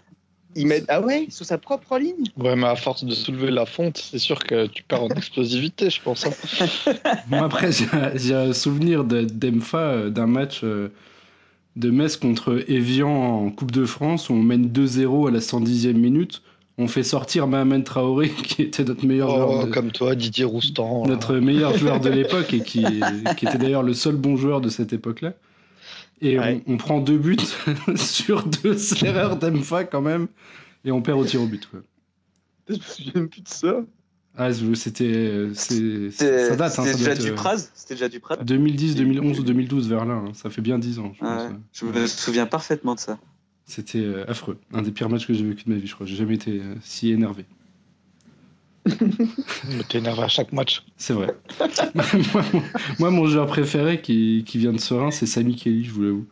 [0.56, 0.84] Il met...
[0.88, 2.24] Ah ouais, sur sa propre ligne?
[2.36, 5.92] Ouais, mais à force de soulever la fonte, c'est sûr que tu perds en explosivité,
[5.92, 6.26] je pense.
[6.26, 6.32] hein.
[7.30, 7.70] Moi, après,
[8.16, 10.92] j'ai un souvenir de- d'Emfa euh, d'un match euh,
[11.76, 13.10] de Metz contre Evian
[13.46, 16.42] en Coupe de France où on mène 2-0 à la 110e minute.
[16.78, 20.46] On fait sortir Mohamed Traoré, qui était notre meilleur Oh, joueur de, comme toi, Didier
[20.46, 21.04] Roustan.
[21.04, 21.10] là.
[21.10, 22.86] notre meilleur joueur de l'époque et qui,
[23.38, 25.34] qui était d'ailleurs le seul bon joueur de cette époque-là.
[26.22, 26.62] Et Ouais.
[26.68, 27.38] on, on prend deux buts
[27.96, 30.28] sur deux, c'est l'erreur d'Emfa quand même,
[30.84, 31.66] et on perd au tir au but.
[31.70, 31.80] quoi.
[32.70, 33.82] Je me souviens plus de ça.
[34.42, 35.50] Ah, c'était.
[35.54, 38.38] c'est- C'était Ça date, hein, c'était ça déjà du euh, Praz C'était déjà du Praz
[38.42, 40.32] 2010, 2011 ou 2012 vers là, hein.
[40.34, 41.12] ça fait bien 10 ans.
[41.14, 41.44] Je, pense.
[41.44, 43.20] Ouais, Je me souviens parfaitement de ça.
[43.66, 46.08] C'était euh, affreux, un des pires matchs que j'ai vécu de ma vie, je crois.
[46.08, 47.46] J'ai jamais été euh, si énervé.
[48.86, 50.84] Me t'énerve à chaque match.
[50.96, 51.36] C'est vrai.
[51.94, 52.06] moi,
[52.54, 52.64] mon,
[52.98, 56.26] moi, mon joueur préféré qui, qui vient de Serein, c'est Sami Kelly, je vous l'avoue.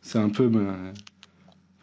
[0.00, 0.76] C'est un peu ma.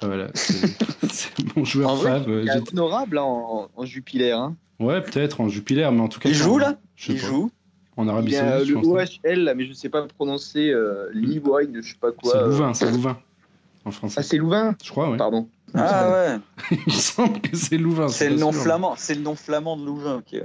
[0.05, 0.27] Enfin, voilà,
[1.09, 2.41] c'est mon joueur En vrai, fave.
[2.43, 4.31] Il est honorable hein, en, en Jupiler.
[4.31, 4.55] Hein.
[4.79, 6.29] Ouais, peut-être en Jupiler, mais en tout cas.
[6.29, 7.27] Il joue là je Il pas.
[7.27, 7.51] joue
[7.97, 8.87] En Arabie Il y a Saoudite, le.
[8.87, 10.69] OHL, là, mais je sais pas prononcer.
[10.69, 12.31] Euh, Livoine, je sais pas quoi.
[12.33, 12.47] C'est euh.
[12.47, 13.17] Louvain, c'est Louvain.
[13.85, 14.15] En français.
[14.19, 15.17] Ah, c'est Louvain je crois, ouais.
[15.17, 15.47] Pardon.
[15.73, 16.37] Ah ouais,
[16.71, 18.07] Il me semble que c'est Louvain.
[18.07, 20.17] c'est le nom flamand, c'est le nom flamand de Louvain.
[20.17, 20.41] ok.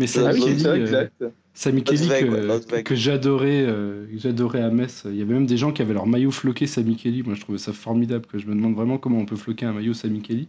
[0.00, 1.06] Mais Ah Sami oui, c'est euh.
[1.54, 2.84] Sami Kelly que, ouais, Lotveg.
[2.84, 5.02] que j'adorais euh, j'adorais à Metz.
[5.06, 7.22] Il y avait même des gens qui avaient leur maillot floqué Sami Kelly.
[7.22, 8.24] Moi, je trouvais ça formidable.
[8.26, 10.48] Que je me demande vraiment comment on peut floquer un maillot Sami Kelly.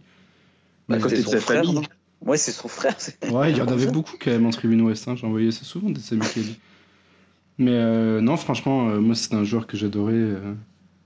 [0.88, 1.74] Bah, côté C'est de son sa frère, famille.
[1.76, 1.82] non
[2.24, 2.94] Ouais, c'est son frère.
[2.98, 5.06] c'est- Ouais, il y en avait beaucoup quand même en tribune ouest.
[5.06, 5.16] Hein.
[5.16, 6.56] J'en voyais ça souvent des Sami Kelly.
[7.58, 10.14] Mais euh, non, franchement, euh, moi, c'est un joueur que j'adorais.
[10.14, 10.54] euh,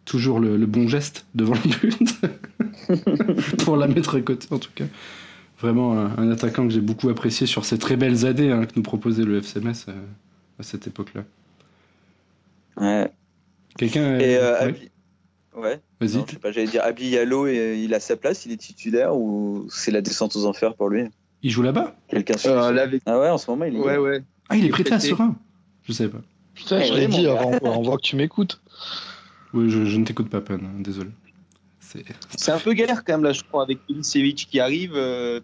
[0.04, 1.98] toujours le, le bon geste devant le but.
[3.64, 4.84] Pour la mettre à côté, en tout cas.
[5.58, 8.72] Vraiment un, un attaquant que j'ai beaucoup apprécié sur ces très belles années hein, que
[8.76, 9.94] nous proposait le FCMS euh,
[10.58, 11.24] à cette époque-là.
[12.76, 13.10] Ouais.
[13.78, 14.18] Quelqu'un.
[14.18, 14.72] Et euh,
[15.56, 15.80] ouais.
[16.00, 16.16] Vas-y.
[16.16, 18.58] Non, je sais pas, j'allais dire Abli Yallo, et il a sa place, il est
[18.58, 21.04] titulaire ou c'est la descente aux enfers pour lui?
[21.42, 21.96] Il joue là-bas?
[22.08, 23.02] Quelqu'un sur Euh, là, avec...
[23.06, 23.80] Ah ouais, en ce moment il est.
[23.80, 24.22] Ouais, ouais.
[24.50, 25.00] Ah, il est prêté à.
[25.00, 25.36] Serein
[25.84, 26.20] Je savais pas.
[26.54, 28.60] Putain, je l'ai dit avant, on voit que tu m'écoutes.
[29.54, 31.10] Oui, je, je ne t'écoute pas, Pan, hein, désolé.
[32.36, 34.92] C'est- un peu galère quand même là, je crois, avec Milicevic qui arrive.
[34.94, 35.40] euh,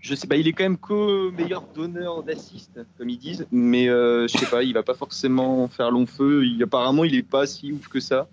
[0.00, 4.26] je sais pas, il est quand même co-meilleur donneur d'assist, comme ils disent, mais euh,
[4.28, 6.44] je sais pas, il va pas forcément faire long feu.
[6.46, 8.28] Il, apparemment, il est pas si ouf que ça.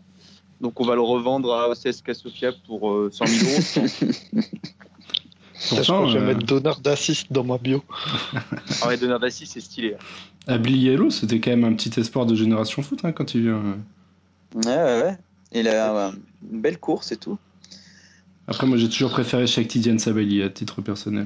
[0.61, 3.87] Donc on va le revendre à CSK Sofia pour euh, 100 000 euros.
[5.69, 7.83] Pourtant, que je vais euh, mettre donneur d'assist dans ma bio.
[8.81, 9.95] Ah ouais, donneur d'assist, c'est stylé.
[10.47, 13.55] Abli Yellow, c'était quand même un petit espoir de génération foot hein, quand il vient.
[13.55, 13.75] euh.
[14.55, 15.17] Ouais, ouais, ouais.
[15.55, 16.11] Il a euh,
[16.51, 17.37] une belle course et tout.
[18.47, 21.25] Après, moi, j'ai toujours préféré Shakti Diane Sabali à titre personnel.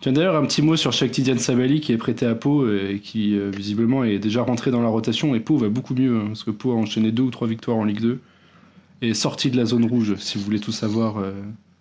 [0.00, 2.90] Tiens, d'ailleurs, un petit mot sur Shakti Diane Sabali qui est prêté à Pau euh,
[2.90, 5.34] et qui, euh, visiblement, est déjà rentré dans la rotation.
[5.34, 7.76] Et Pau va beaucoup mieux, hein, parce que Pau a enchaîné deux ou trois victoires
[7.78, 8.20] en Ligue 2
[9.02, 11.32] et est sorti de la zone rouge, si vous voulez tout savoir, euh,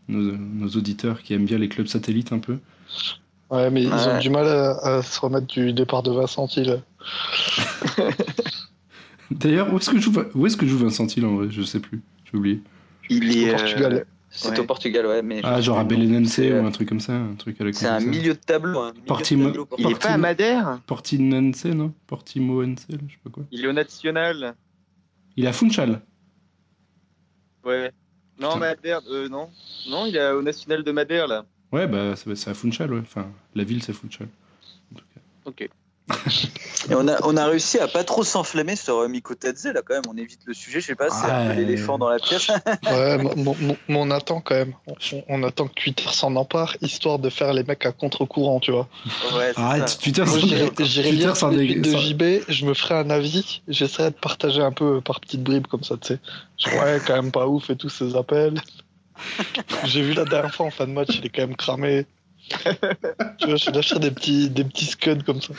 [0.08, 2.58] nos, nos auditeurs qui aiment bien les clubs satellites un peu.
[3.50, 4.20] Ouais, mais ils ont Ouais.
[4.20, 6.82] du mal à, à se remettre du départ de Vincent Hill.
[9.32, 11.48] D'ailleurs, où est-ce que joue, où est-ce que joue Vincent Hill en vrai?
[11.50, 12.62] Je sais plus, j'ai oublié.
[13.10, 14.06] Il est Au Portugal.
[14.32, 14.60] C'est Ouais.
[14.60, 15.22] au Portugal, ouais.
[15.24, 17.64] Mais Ah, genre à Belenense C'est, euh, ou un truc comme ça, un truc à
[17.64, 18.80] la C'est un milieu de tableau.
[18.80, 21.94] Un milieu de Portimo- tableau Il est pas à Madère Portinense, non?
[22.06, 23.44] Portimoense, je sais pas quoi.
[23.52, 24.56] Il est au national.
[25.36, 26.02] Il a Funchal.
[27.66, 27.92] Ouais.
[28.40, 28.60] Non, Putain.
[28.60, 29.50] Madère, euh, non.
[29.90, 31.46] Non, il est au national de Madère là.
[31.72, 33.00] Ouais, bah c'est c'est à Funchal, ouais.
[33.02, 34.28] Enfin, la ville, c'est Funchal.
[35.46, 35.70] Ok.
[36.90, 39.82] Et on a, on a réussi à pas trop s'enflammer sur euh, Miko Tadze, là
[39.86, 40.04] quand même.
[40.10, 42.50] On évite le sujet, je sais pas, c'est un peu l'éléphant dans la pièce.
[42.50, 44.74] Ouais, mais on, attend quand même.
[44.88, 44.96] On,
[45.28, 48.88] on attend que Twitter s'en empare, histoire de faire les mecs à contre-courant, tu vois.
[49.36, 49.98] ouais, Arrête, ça.
[49.98, 54.62] Twitter, j'irai lire dég- tweets de JB, je me ferai un avis, j'essaierai de partager
[54.62, 56.80] un peu par petites bribes comme ça, tu sais.
[56.80, 58.62] Ouais, quand même pas ouf et tous ces appels.
[59.86, 62.06] J'ai vu la dernière fois en fin de match, il est quand même cramé.
[63.38, 65.54] Tu vois, je lâcherai des petits, des petits scuds comme ça.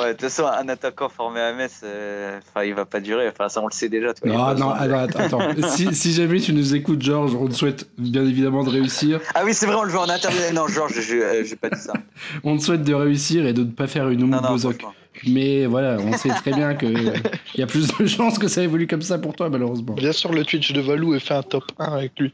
[0.00, 3.28] Ouais, de toute façon, un attaquant formé à Metz, euh, enfin, il va pas durer.
[3.28, 4.08] Enfin, ça, on le sait déjà.
[4.24, 5.40] Non, non, attends, attends.
[5.76, 9.20] si, si jamais tu nous écoutes, Georges, on te souhaite bien évidemment de réussir.
[9.34, 10.40] Ah oui, c'est vrai, on le veut en interview.
[10.52, 11.92] Non, Georges, je- euh, j'ai pas dit ça.
[12.44, 14.94] On te souhaite de réussir et de ne pas faire une franchement.
[15.26, 17.12] Mais voilà, on sait très bien que euh,
[17.54, 19.94] il y a plus de chances que ça évolue comme ça pour toi, malheureusement.
[19.94, 22.32] Bien sûr, le Twitch de Valou et fait un top 1 avec lui.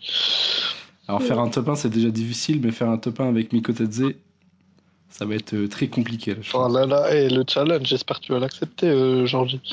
[1.08, 3.72] Alors faire un top 1, c'est déjà difficile, mais faire un top 1 avec Miko
[3.72, 4.02] Tadze,
[5.08, 6.34] ça va être euh, très compliqué.
[6.34, 6.72] Là, je Oh pense.
[6.74, 9.60] là là, et le challenge, j'espère que tu vas l'accepter, euh, Georgie.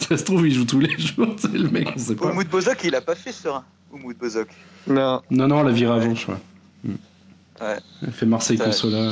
[0.00, 2.30] Ça se trouve, il joue tous les jours, c'est le mec, on sait pas.
[2.30, 3.64] Oumoud Bozok, il a pas fait serein.
[3.90, 4.48] Oumoud Bozok.
[4.86, 5.22] Non.
[5.30, 6.38] Non, non, on l'a viré avant, je crois.
[6.84, 6.90] Mm.
[7.62, 7.78] Ouais.
[8.02, 9.10] Il fait Marseille Consola.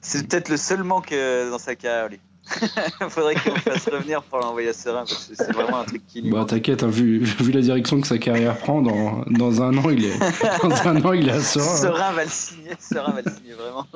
[0.00, 2.18] C'est peut-être le seul manque euh, dans sa carrière, lui.
[3.08, 6.02] Faudrait qu'on le fasse revenir pour l'envoyer à Serein parce que c'est vraiment un truc
[6.08, 9.76] qui Bah t'inquiète, hein, vu, vu la direction que sa carrière prend, dans, dans un
[9.78, 10.18] an il est
[10.62, 11.72] dans un an il est à Serein.
[11.72, 11.76] hein.
[11.76, 13.86] Serein va le signer, Serein va le signer vraiment.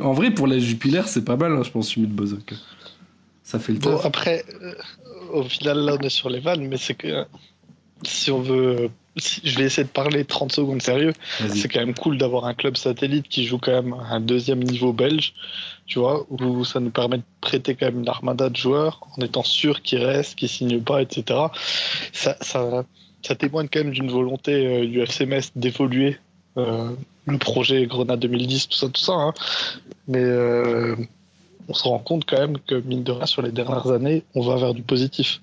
[0.00, 2.54] En vrai pour la Jupiler c'est pas mal hein, je pense Humid Bozok.
[3.42, 4.06] Ça fait le Bon, taf.
[4.06, 4.72] après, euh,
[5.32, 7.24] au final, là, on est sur les vannes, mais c'est que euh,
[8.02, 8.88] si on veut.
[9.18, 11.12] si- je vais essayer de parler 30 secondes sérieux.
[11.50, 14.60] C'est quand même cool d'avoir un club satellite qui joue quand même à un deuxième
[14.64, 15.34] niveau belge,
[15.86, 19.22] tu vois, où ça nous permet de prêter quand même une armada de joueurs en
[19.22, 21.40] étant sûr qu'ils restent, qu'ils signent pas, etc.
[22.12, 22.84] Ça, ça,
[23.22, 26.18] ça témoigne quand même d'une volonté euh, du FC Metz d'évoluer.
[26.56, 26.90] euh,
[27.26, 29.12] le projet Grenade 2010, tout ça, tout ça.
[29.12, 29.34] hein.
[30.08, 30.94] Mais euh,
[31.68, 34.42] on se rend compte quand même que, mine de rien, sur les dernières années, on
[34.42, 35.40] va vers du positif.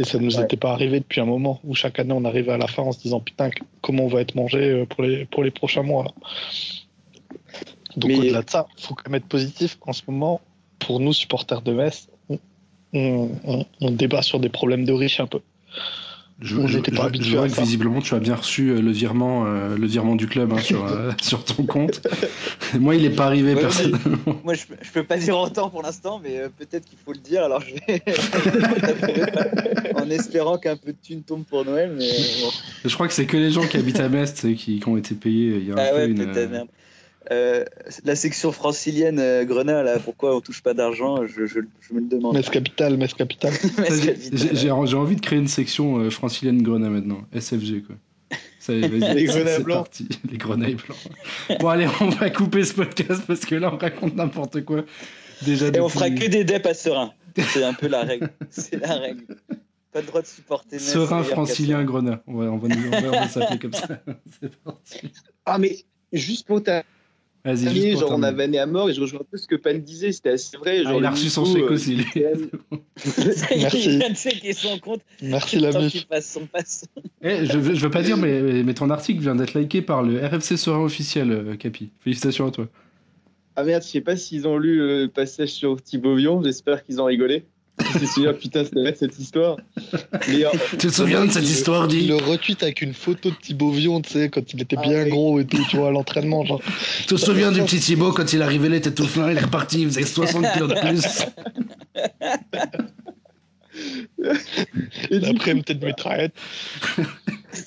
[0.00, 0.44] Et ça ne nous Ouais.
[0.44, 2.92] était pas arrivé depuis un moment où chaque année on arrivait à la fin en
[2.92, 3.50] se disant putain,
[3.82, 6.04] comment on va être mangé pour les, pour les prochains mois.
[6.04, 6.10] là.
[7.96, 9.78] Donc Mais- au-delà de ça, il faut quand même être positif.
[9.82, 10.40] En ce moment,
[10.78, 12.38] pour nous, supporters de Metz, on,
[12.92, 15.40] on- on- on débat sur des problèmes de riches un peu.
[16.42, 18.70] Je, on je- n'était pas je- habitué je vois que visiblement tu as bien reçu
[18.70, 22.00] euh, le virement euh, le virement du club hein, sur, euh, sur ton compte.
[22.80, 24.40] Moi il est pas arrivé Ouais, personnellement.
[24.42, 27.18] Moi, je, je peux pas dire autant pour l'instant, mais euh, peut-être qu'il faut le
[27.18, 27.44] dire.
[27.44, 28.02] Alors, je vais
[29.96, 31.92] en espérant qu'un peu de thunes tombe pour Noël.
[31.98, 32.08] Mais
[32.42, 32.50] bon.
[32.86, 35.14] Je crois que c'est que les gens qui habitent à Metz qui, qui ont été
[35.14, 35.56] payés.
[35.58, 36.66] Il y a un Ah peu ouais, une, peut-être,
[37.30, 37.64] euh,
[38.04, 42.00] la section francilienne euh, Grenat, là, pourquoi on touche pas d'argent je, je, je me
[42.00, 42.34] le demande.
[42.34, 43.52] Metz Capital, Metz Capital.
[44.52, 47.96] J'ai envie de créer une section euh, francilienne Grenat maintenant, SFG quoi.
[48.58, 49.76] Ça, y est, vas-y, Les c'est- grenats blancs.
[49.84, 50.08] parti.
[50.30, 51.58] Les grenats blancs.
[51.60, 54.84] Bon allez, on va couper ce podcast parce que là on raconte n'importe quoi.
[55.42, 57.12] Déjà Et on fera que des deps à Serein.
[57.36, 58.28] C'est un peu la règle.
[58.50, 59.24] C'est la règle.
[59.92, 61.82] Pas le droit de supporter Metz, Serein francilien.
[61.84, 62.22] Grenat.
[62.26, 63.88] On va, on va, nous- on va- on va s'appeler comme ça.
[64.40, 65.12] C'est parti.
[65.46, 65.78] Ah, mais
[66.12, 66.84] juste pour ta
[67.44, 69.38] Vas-y, Et juste pour genre, on a vanné à mort et je rejoins un peu
[69.38, 70.80] ce que Pan disait, c'était assez vrai.
[70.80, 73.82] Ah, Genre, il a reçu son chèque euh, aussi, Merci.
[73.84, 75.00] il vient de checker son compte.
[75.22, 76.84] Merci la passe son passe.
[77.22, 80.02] Eh, je, veux, je veux pas dire, mais, mais ton article vient d'être liké par
[80.02, 81.90] le RFC Serein officiel, euh, Capi.
[82.00, 82.68] Félicitations à toi.
[83.56, 87.00] Ah merde, je sais pas s'ils ont lu le passage sur Thibaut Vion, j'espère qu'ils
[87.00, 87.44] ont rigolé.
[87.94, 89.56] Je me souviens, putain, c'était vrai cette histoire.
[90.28, 93.30] Mais, euh, Tu te souviens de cette histoire, Il dit le retweet avec une photo
[93.30, 95.10] de Thibaut Vion, tu sais, quand il était Ah bien oui.
[95.10, 96.60] gros et tout, tu vois, à l'entraînement, genre.
[97.00, 99.42] Tu te souviens du petit Thibaut quand il arrivait, il était tout plein, il est
[99.44, 101.02] reparti, il faisait 60 kilos de plus.
[105.10, 106.34] et Après, une tête de mitraillette.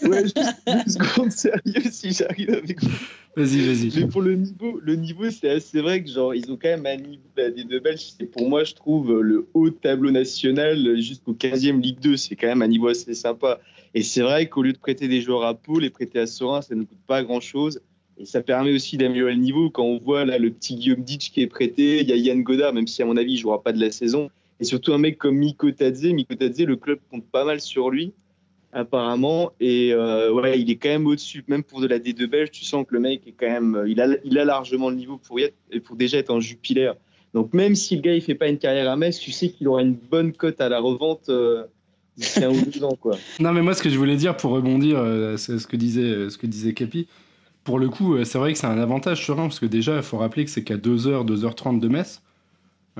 [0.04, 2.90] Ouais, juste deux secondes sérieux si j'arrive avec vous.
[3.36, 3.92] Vas-y, vas-y.
[4.00, 6.86] Mais pour le niveau, le niveau, c'est assez vrai que genre ils ont quand même
[6.86, 8.14] un niveau là, des deux Belges.
[8.18, 12.48] C'est pour moi, je trouve le haut tableau national jusqu'au 15e Ligue 2, c'est quand
[12.48, 13.60] même un niveau assez sympa.
[13.94, 16.62] Et c'est vrai qu'au lieu de prêter des joueurs à Pau, les prêter à Sorin,
[16.62, 17.82] ça ne coûte pas grand-chose.
[18.18, 19.70] Et ça permet aussi d'améliorer le niveau.
[19.70, 22.44] Quand on voit là le petit Guillaume Ditch qui est prêté, il y a Yann
[22.44, 24.30] Godard, même si à mon avis il jouera pas de la saison.
[24.64, 26.06] Et surtout un mec comme Miko Tadze.
[26.06, 28.14] Miko Tadze, le club compte pas mal sur lui
[28.72, 29.52] apparemment.
[29.60, 31.44] Et euh, il est quand même au-dessus.
[31.50, 33.90] Même pour de la D2 belge, tu sens que le mec est quand même, euh,
[33.90, 34.00] il
[34.40, 35.54] a, largement le niveau pour être,
[35.84, 36.94] pour déjà être en Jupiler.
[37.34, 39.68] Donc même si le gars il fait pas une carrière à Metz, tu sais qu'il
[39.68, 41.66] aura une bonne cote à la revente euh,
[42.38, 43.18] un ou deux ans quoi.
[43.40, 46.02] Non, mais moi, ce que je voulais dire pour rebondir, euh, c'est ce que disait,
[46.02, 47.08] euh, ce que disait Capi.
[47.64, 50.18] Pour le coup, c'est vrai que c'est un avantage serein, parce que déjà, il faut
[50.18, 52.22] rappeler que c'est qu'à 2h, 2h30 de Metz.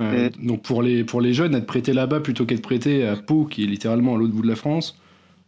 [0.00, 3.44] Euh, Donc pour les, pour les jeunes, être prêté là-bas plutôt qu'être prêté à Pau,
[3.46, 4.98] qui est littéralement à l'autre bout de la France,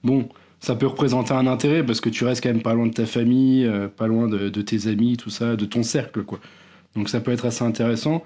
[0.04, 0.28] bon,
[0.60, 3.06] ça peut représenter un intérêt parce que tu restes quand même pas loin de ta
[3.06, 6.40] famille, euh, pas loin de, de tes amis, tout ça, de ton cercle, quoi.
[6.94, 8.24] Donc ça peut être assez intéressant.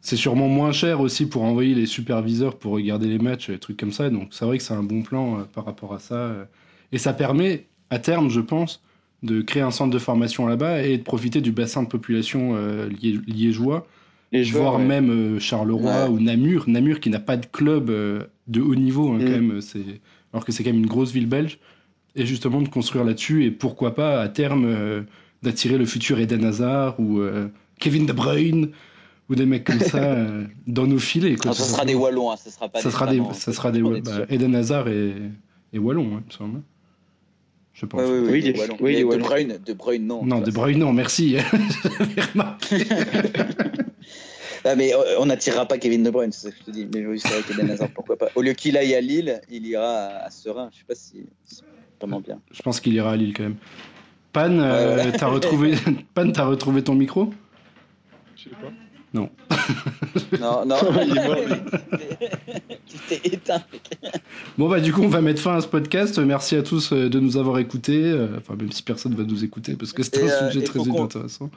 [0.00, 3.78] C'est sûrement moins cher aussi pour envoyer les superviseurs pour regarder les matchs, des trucs
[3.78, 4.10] comme ça.
[4.10, 6.14] Donc c'est vrai que c'est un bon plan euh, par rapport à ça.
[6.14, 6.44] euh.
[6.92, 8.82] Et ça permet, à terme, je pense,
[9.22, 12.88] de créer un centre de formation là-bas et de profiter du bassin de population euh,
[12.88, 13.86] lié- liégeois
[14.32, 14.84] Les voire ouais.
[14.84, 16.08] même euh, Charleroi Ouais.
[16.10, 16.64] ou Namur.
[16.68, 19.24] Namur qui n'a pas de club euh, de haut niveau, hein, Mm.
[19.24, 20.00] quand même, c'est...
[20.32, 21.58] alors que c'est quand même une grosse ville belge.
[22.16, 25.02] Et justement de construire là-dessus et pourquoi pas à terme euh,
[25.42, 27.48] d'attirer le futur Eden Hazard ou euh,
[27.78, 28.70] Kevin De Bruyne
[29.30, 31.36] ou des mecs comme ça euh, dans nos filets.
[31.36, 31.94] Quoi, Non, ça sera des.
[31.94, 34.00] Wallons, hein, ça sera pas Ça des sera des, ça hein, sera des bah.
[34.30, 35.14] Eden Hazard et,
[35.72, 36.60] et Wallon, hein, il me semble.
[37.74, 38.00] Je pense.
[38.00, 38.76] Ouais, ouais, Oui, des Wallons.
[38.80, 39.24] oui, les de Wallons.
[39.24, 40.24] Bruyne, de Bruyne, non.
[40.24, 41.36] Non, De Bruyne, non, merci.
[41.98, 42.76] J'avais remarqué.
[44.64, 46.88] Ah, mais euh, on n'attirera pas Kevin De Bruyne, c'est ce que je te dis.
[46.92, 48.28] Mais oui, c'est vrai qu'Eden Hazard, pourquoi pas.
[48.34, 50.70] Au lieu qu'il aille à Lille, il ira à, Serein.
[50.72, 51.64] Je sais pas si c'est
[52.00, 52.40] vraiment bien.
[52.52, 53.56] Je pense qu'il ira à Lille quand même.
[54.32, 55.74] Pan, euh, t'as retrouvé,
[56.14, 57.32] Pan, t'as retrouvé ton micro?
[58.36, 58.72] Je sais pas.
[59.14, 59.30] Non,
[60.66, 60.76] non.
[61.02, 61.36] Il est mort,
[62.86, 63.62] tu t'es éteint.
[64.58, 66.18] Bon bah du coup on va mettre fin à ce podcast.
[66.18, 68.14] Merci à tous euh, de nous avoir écoutés.
[68.36, 70.78] Enfin même si personne va nous écouter parce que c'est un euh, sujet et très
[70.78, 71.50] faut intéressant.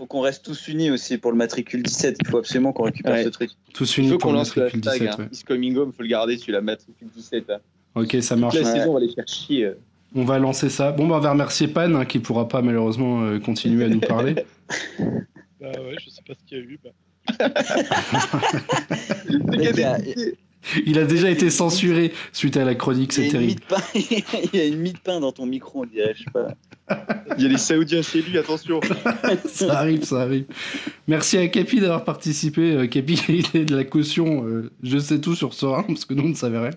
[0.00, 2.16] Faut qu'on reste tous unis aussi pour le matricule 17.
[2.22, 3.24] Il faut absolument qu'on récupère Ouais.
[3.24, 3.50] ce truc.
[3.74, 5.08] Tous Il unis faut pour qu'on le lance le matricule hashtag.
[5.08, 5.20] 17.
[5.20, 5.24] Hein.
[5.24, 5.28] ouais.
[5.38, 7.50] Is coming home, faut le garder, tu la matricule 17.
[7.50, 7.58] Hein.
[7.96, 8.54] Ok ça marche.
[8.54, 8.78] Toute la Ouais.
[8.78, 9.64] saison, on va les faire chier.
[9.66, 9.74] euh.
[10.14, 10.92] On va lancer ça.
[10.92, 14.00] Bon bah on va remercier Pan hein, qui pourra pas malheureusement euh, continuer à nous
[14.00, 14.36] parler.
[15.60, 16.78] Bah ouais, je sais pas ce qu'il y a eu.
[16.82, 16.92] Bah.
[20.86, 23.60] Il a- déjà été censuré suite à la chronique, c'est terrible.
[23.94, 24.22] il
[24.54, 26.14] y a une mie de pain dans ton micro, on dirait.
[26.14, 26.54] Je sais pas.
[27.38, 28.80] Il y a les Saoudiens chez lui, attention.
[29.46, 30.44] ça arrive, ça arrive.
[31.08, 32.72] Merci à Capi d'avoir participé.
[32.72, 34.44] Euh, Capi, il est de la caution.
[34.46, 36.70] euh, je sais tout sur Sorin parce que nous on ne savait rien.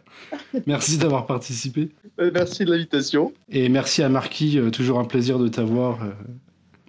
[0.65, 1.89] Merci d'avoir participé.
[2.19, 3.33] Euh, Merci de l'invitation.
[3.49, 5.99] Et merci à Marquis, euh, toujours un plaisir de t'avoir.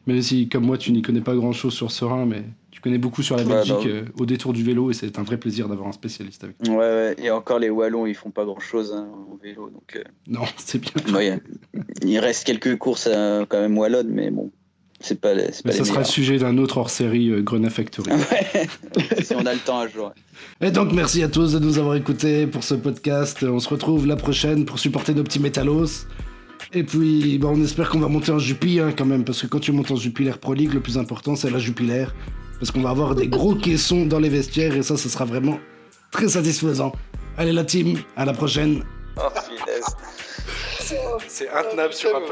[0.07, 3.23] Même si, comme moi, tu n'y connais pas grand-chose sur Serein, mais tu connais beaucoup
[3.23, 3.91] sur la Ouais, Belgique bah oui.
[3.91, 6.75] euh, au détour du vélo, et c'est un vrai plaisir d'avoir un spécialiste avec toi.
[6.75, 7.15] Ouais, ouais.
[7.23, 9.71] Et encore, les Wallons, ils font pas grand chose en vélo.
[9.71, 11.15] Donc, euh, Non, c'est bien.
[11.15, 11.41] ouais,
[12.05, 14.51] il reste quelques courses euh, quand même wallonnes, mais bon,
[15.01, 18.11] c'est pas, les- pas Mais ça sera le sujet d'un autre hors-série euh, Grenat Factory.
[18.97, 20.13] Ouais, si on a le temps un jour.
[20.61, 23.43] Et donc, merci à tous de nous avoir écoutés pour ce podcast.
[23.43, 26.07] On se retrouve la prochaine pour supporter nos petits métallos.
[26.75, 29.47] Et puis, bah, on espère qu'on va monter en Jupi hein, quand même, parce que
[29.47, 32.07] quand tu montes en Jupiler Pro League, le plus important, c'est la Jupiler.
[32.59, 35.59] Parce qu'on va avoir des gros caissons dans les vestiaires, et ça, ce sera vraiment
[36.11, 36.93] très satisfaisant.
[37.37, 38.83] Allez, la team, à la prochaine.
[39.17, 39.97] Oh, finesse.
[41.29, 41.49] C'est
[41.89, 42.27] Putain, mais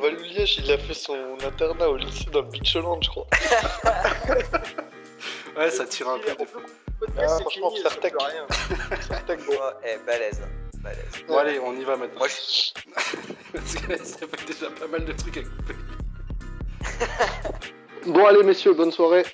[0.00, 1.16] Val- Val Liège, il a fait son
[1.46, 3.26] internat au lycée dans le Beachland, je crois.
[5.56, 6.44] Ouais, ça tire un peu.
[7.18, 8.14] Ah, franchement, Sartek.
[9.06, 9.52] Sartek, bon.
[9.84, 10.40] eh, balèze.
[10.82, 11.24] Balèze.
[11.28, 12.18] Bon, allez, on y va maintenant.
[12.18, 12.72] Moi, je-
[13.52, 15.74] Parce que ça fait déjà pas mal de trucs à couper.
[18.06, 19.24] Bon, allez, messieurs, bonne soirée.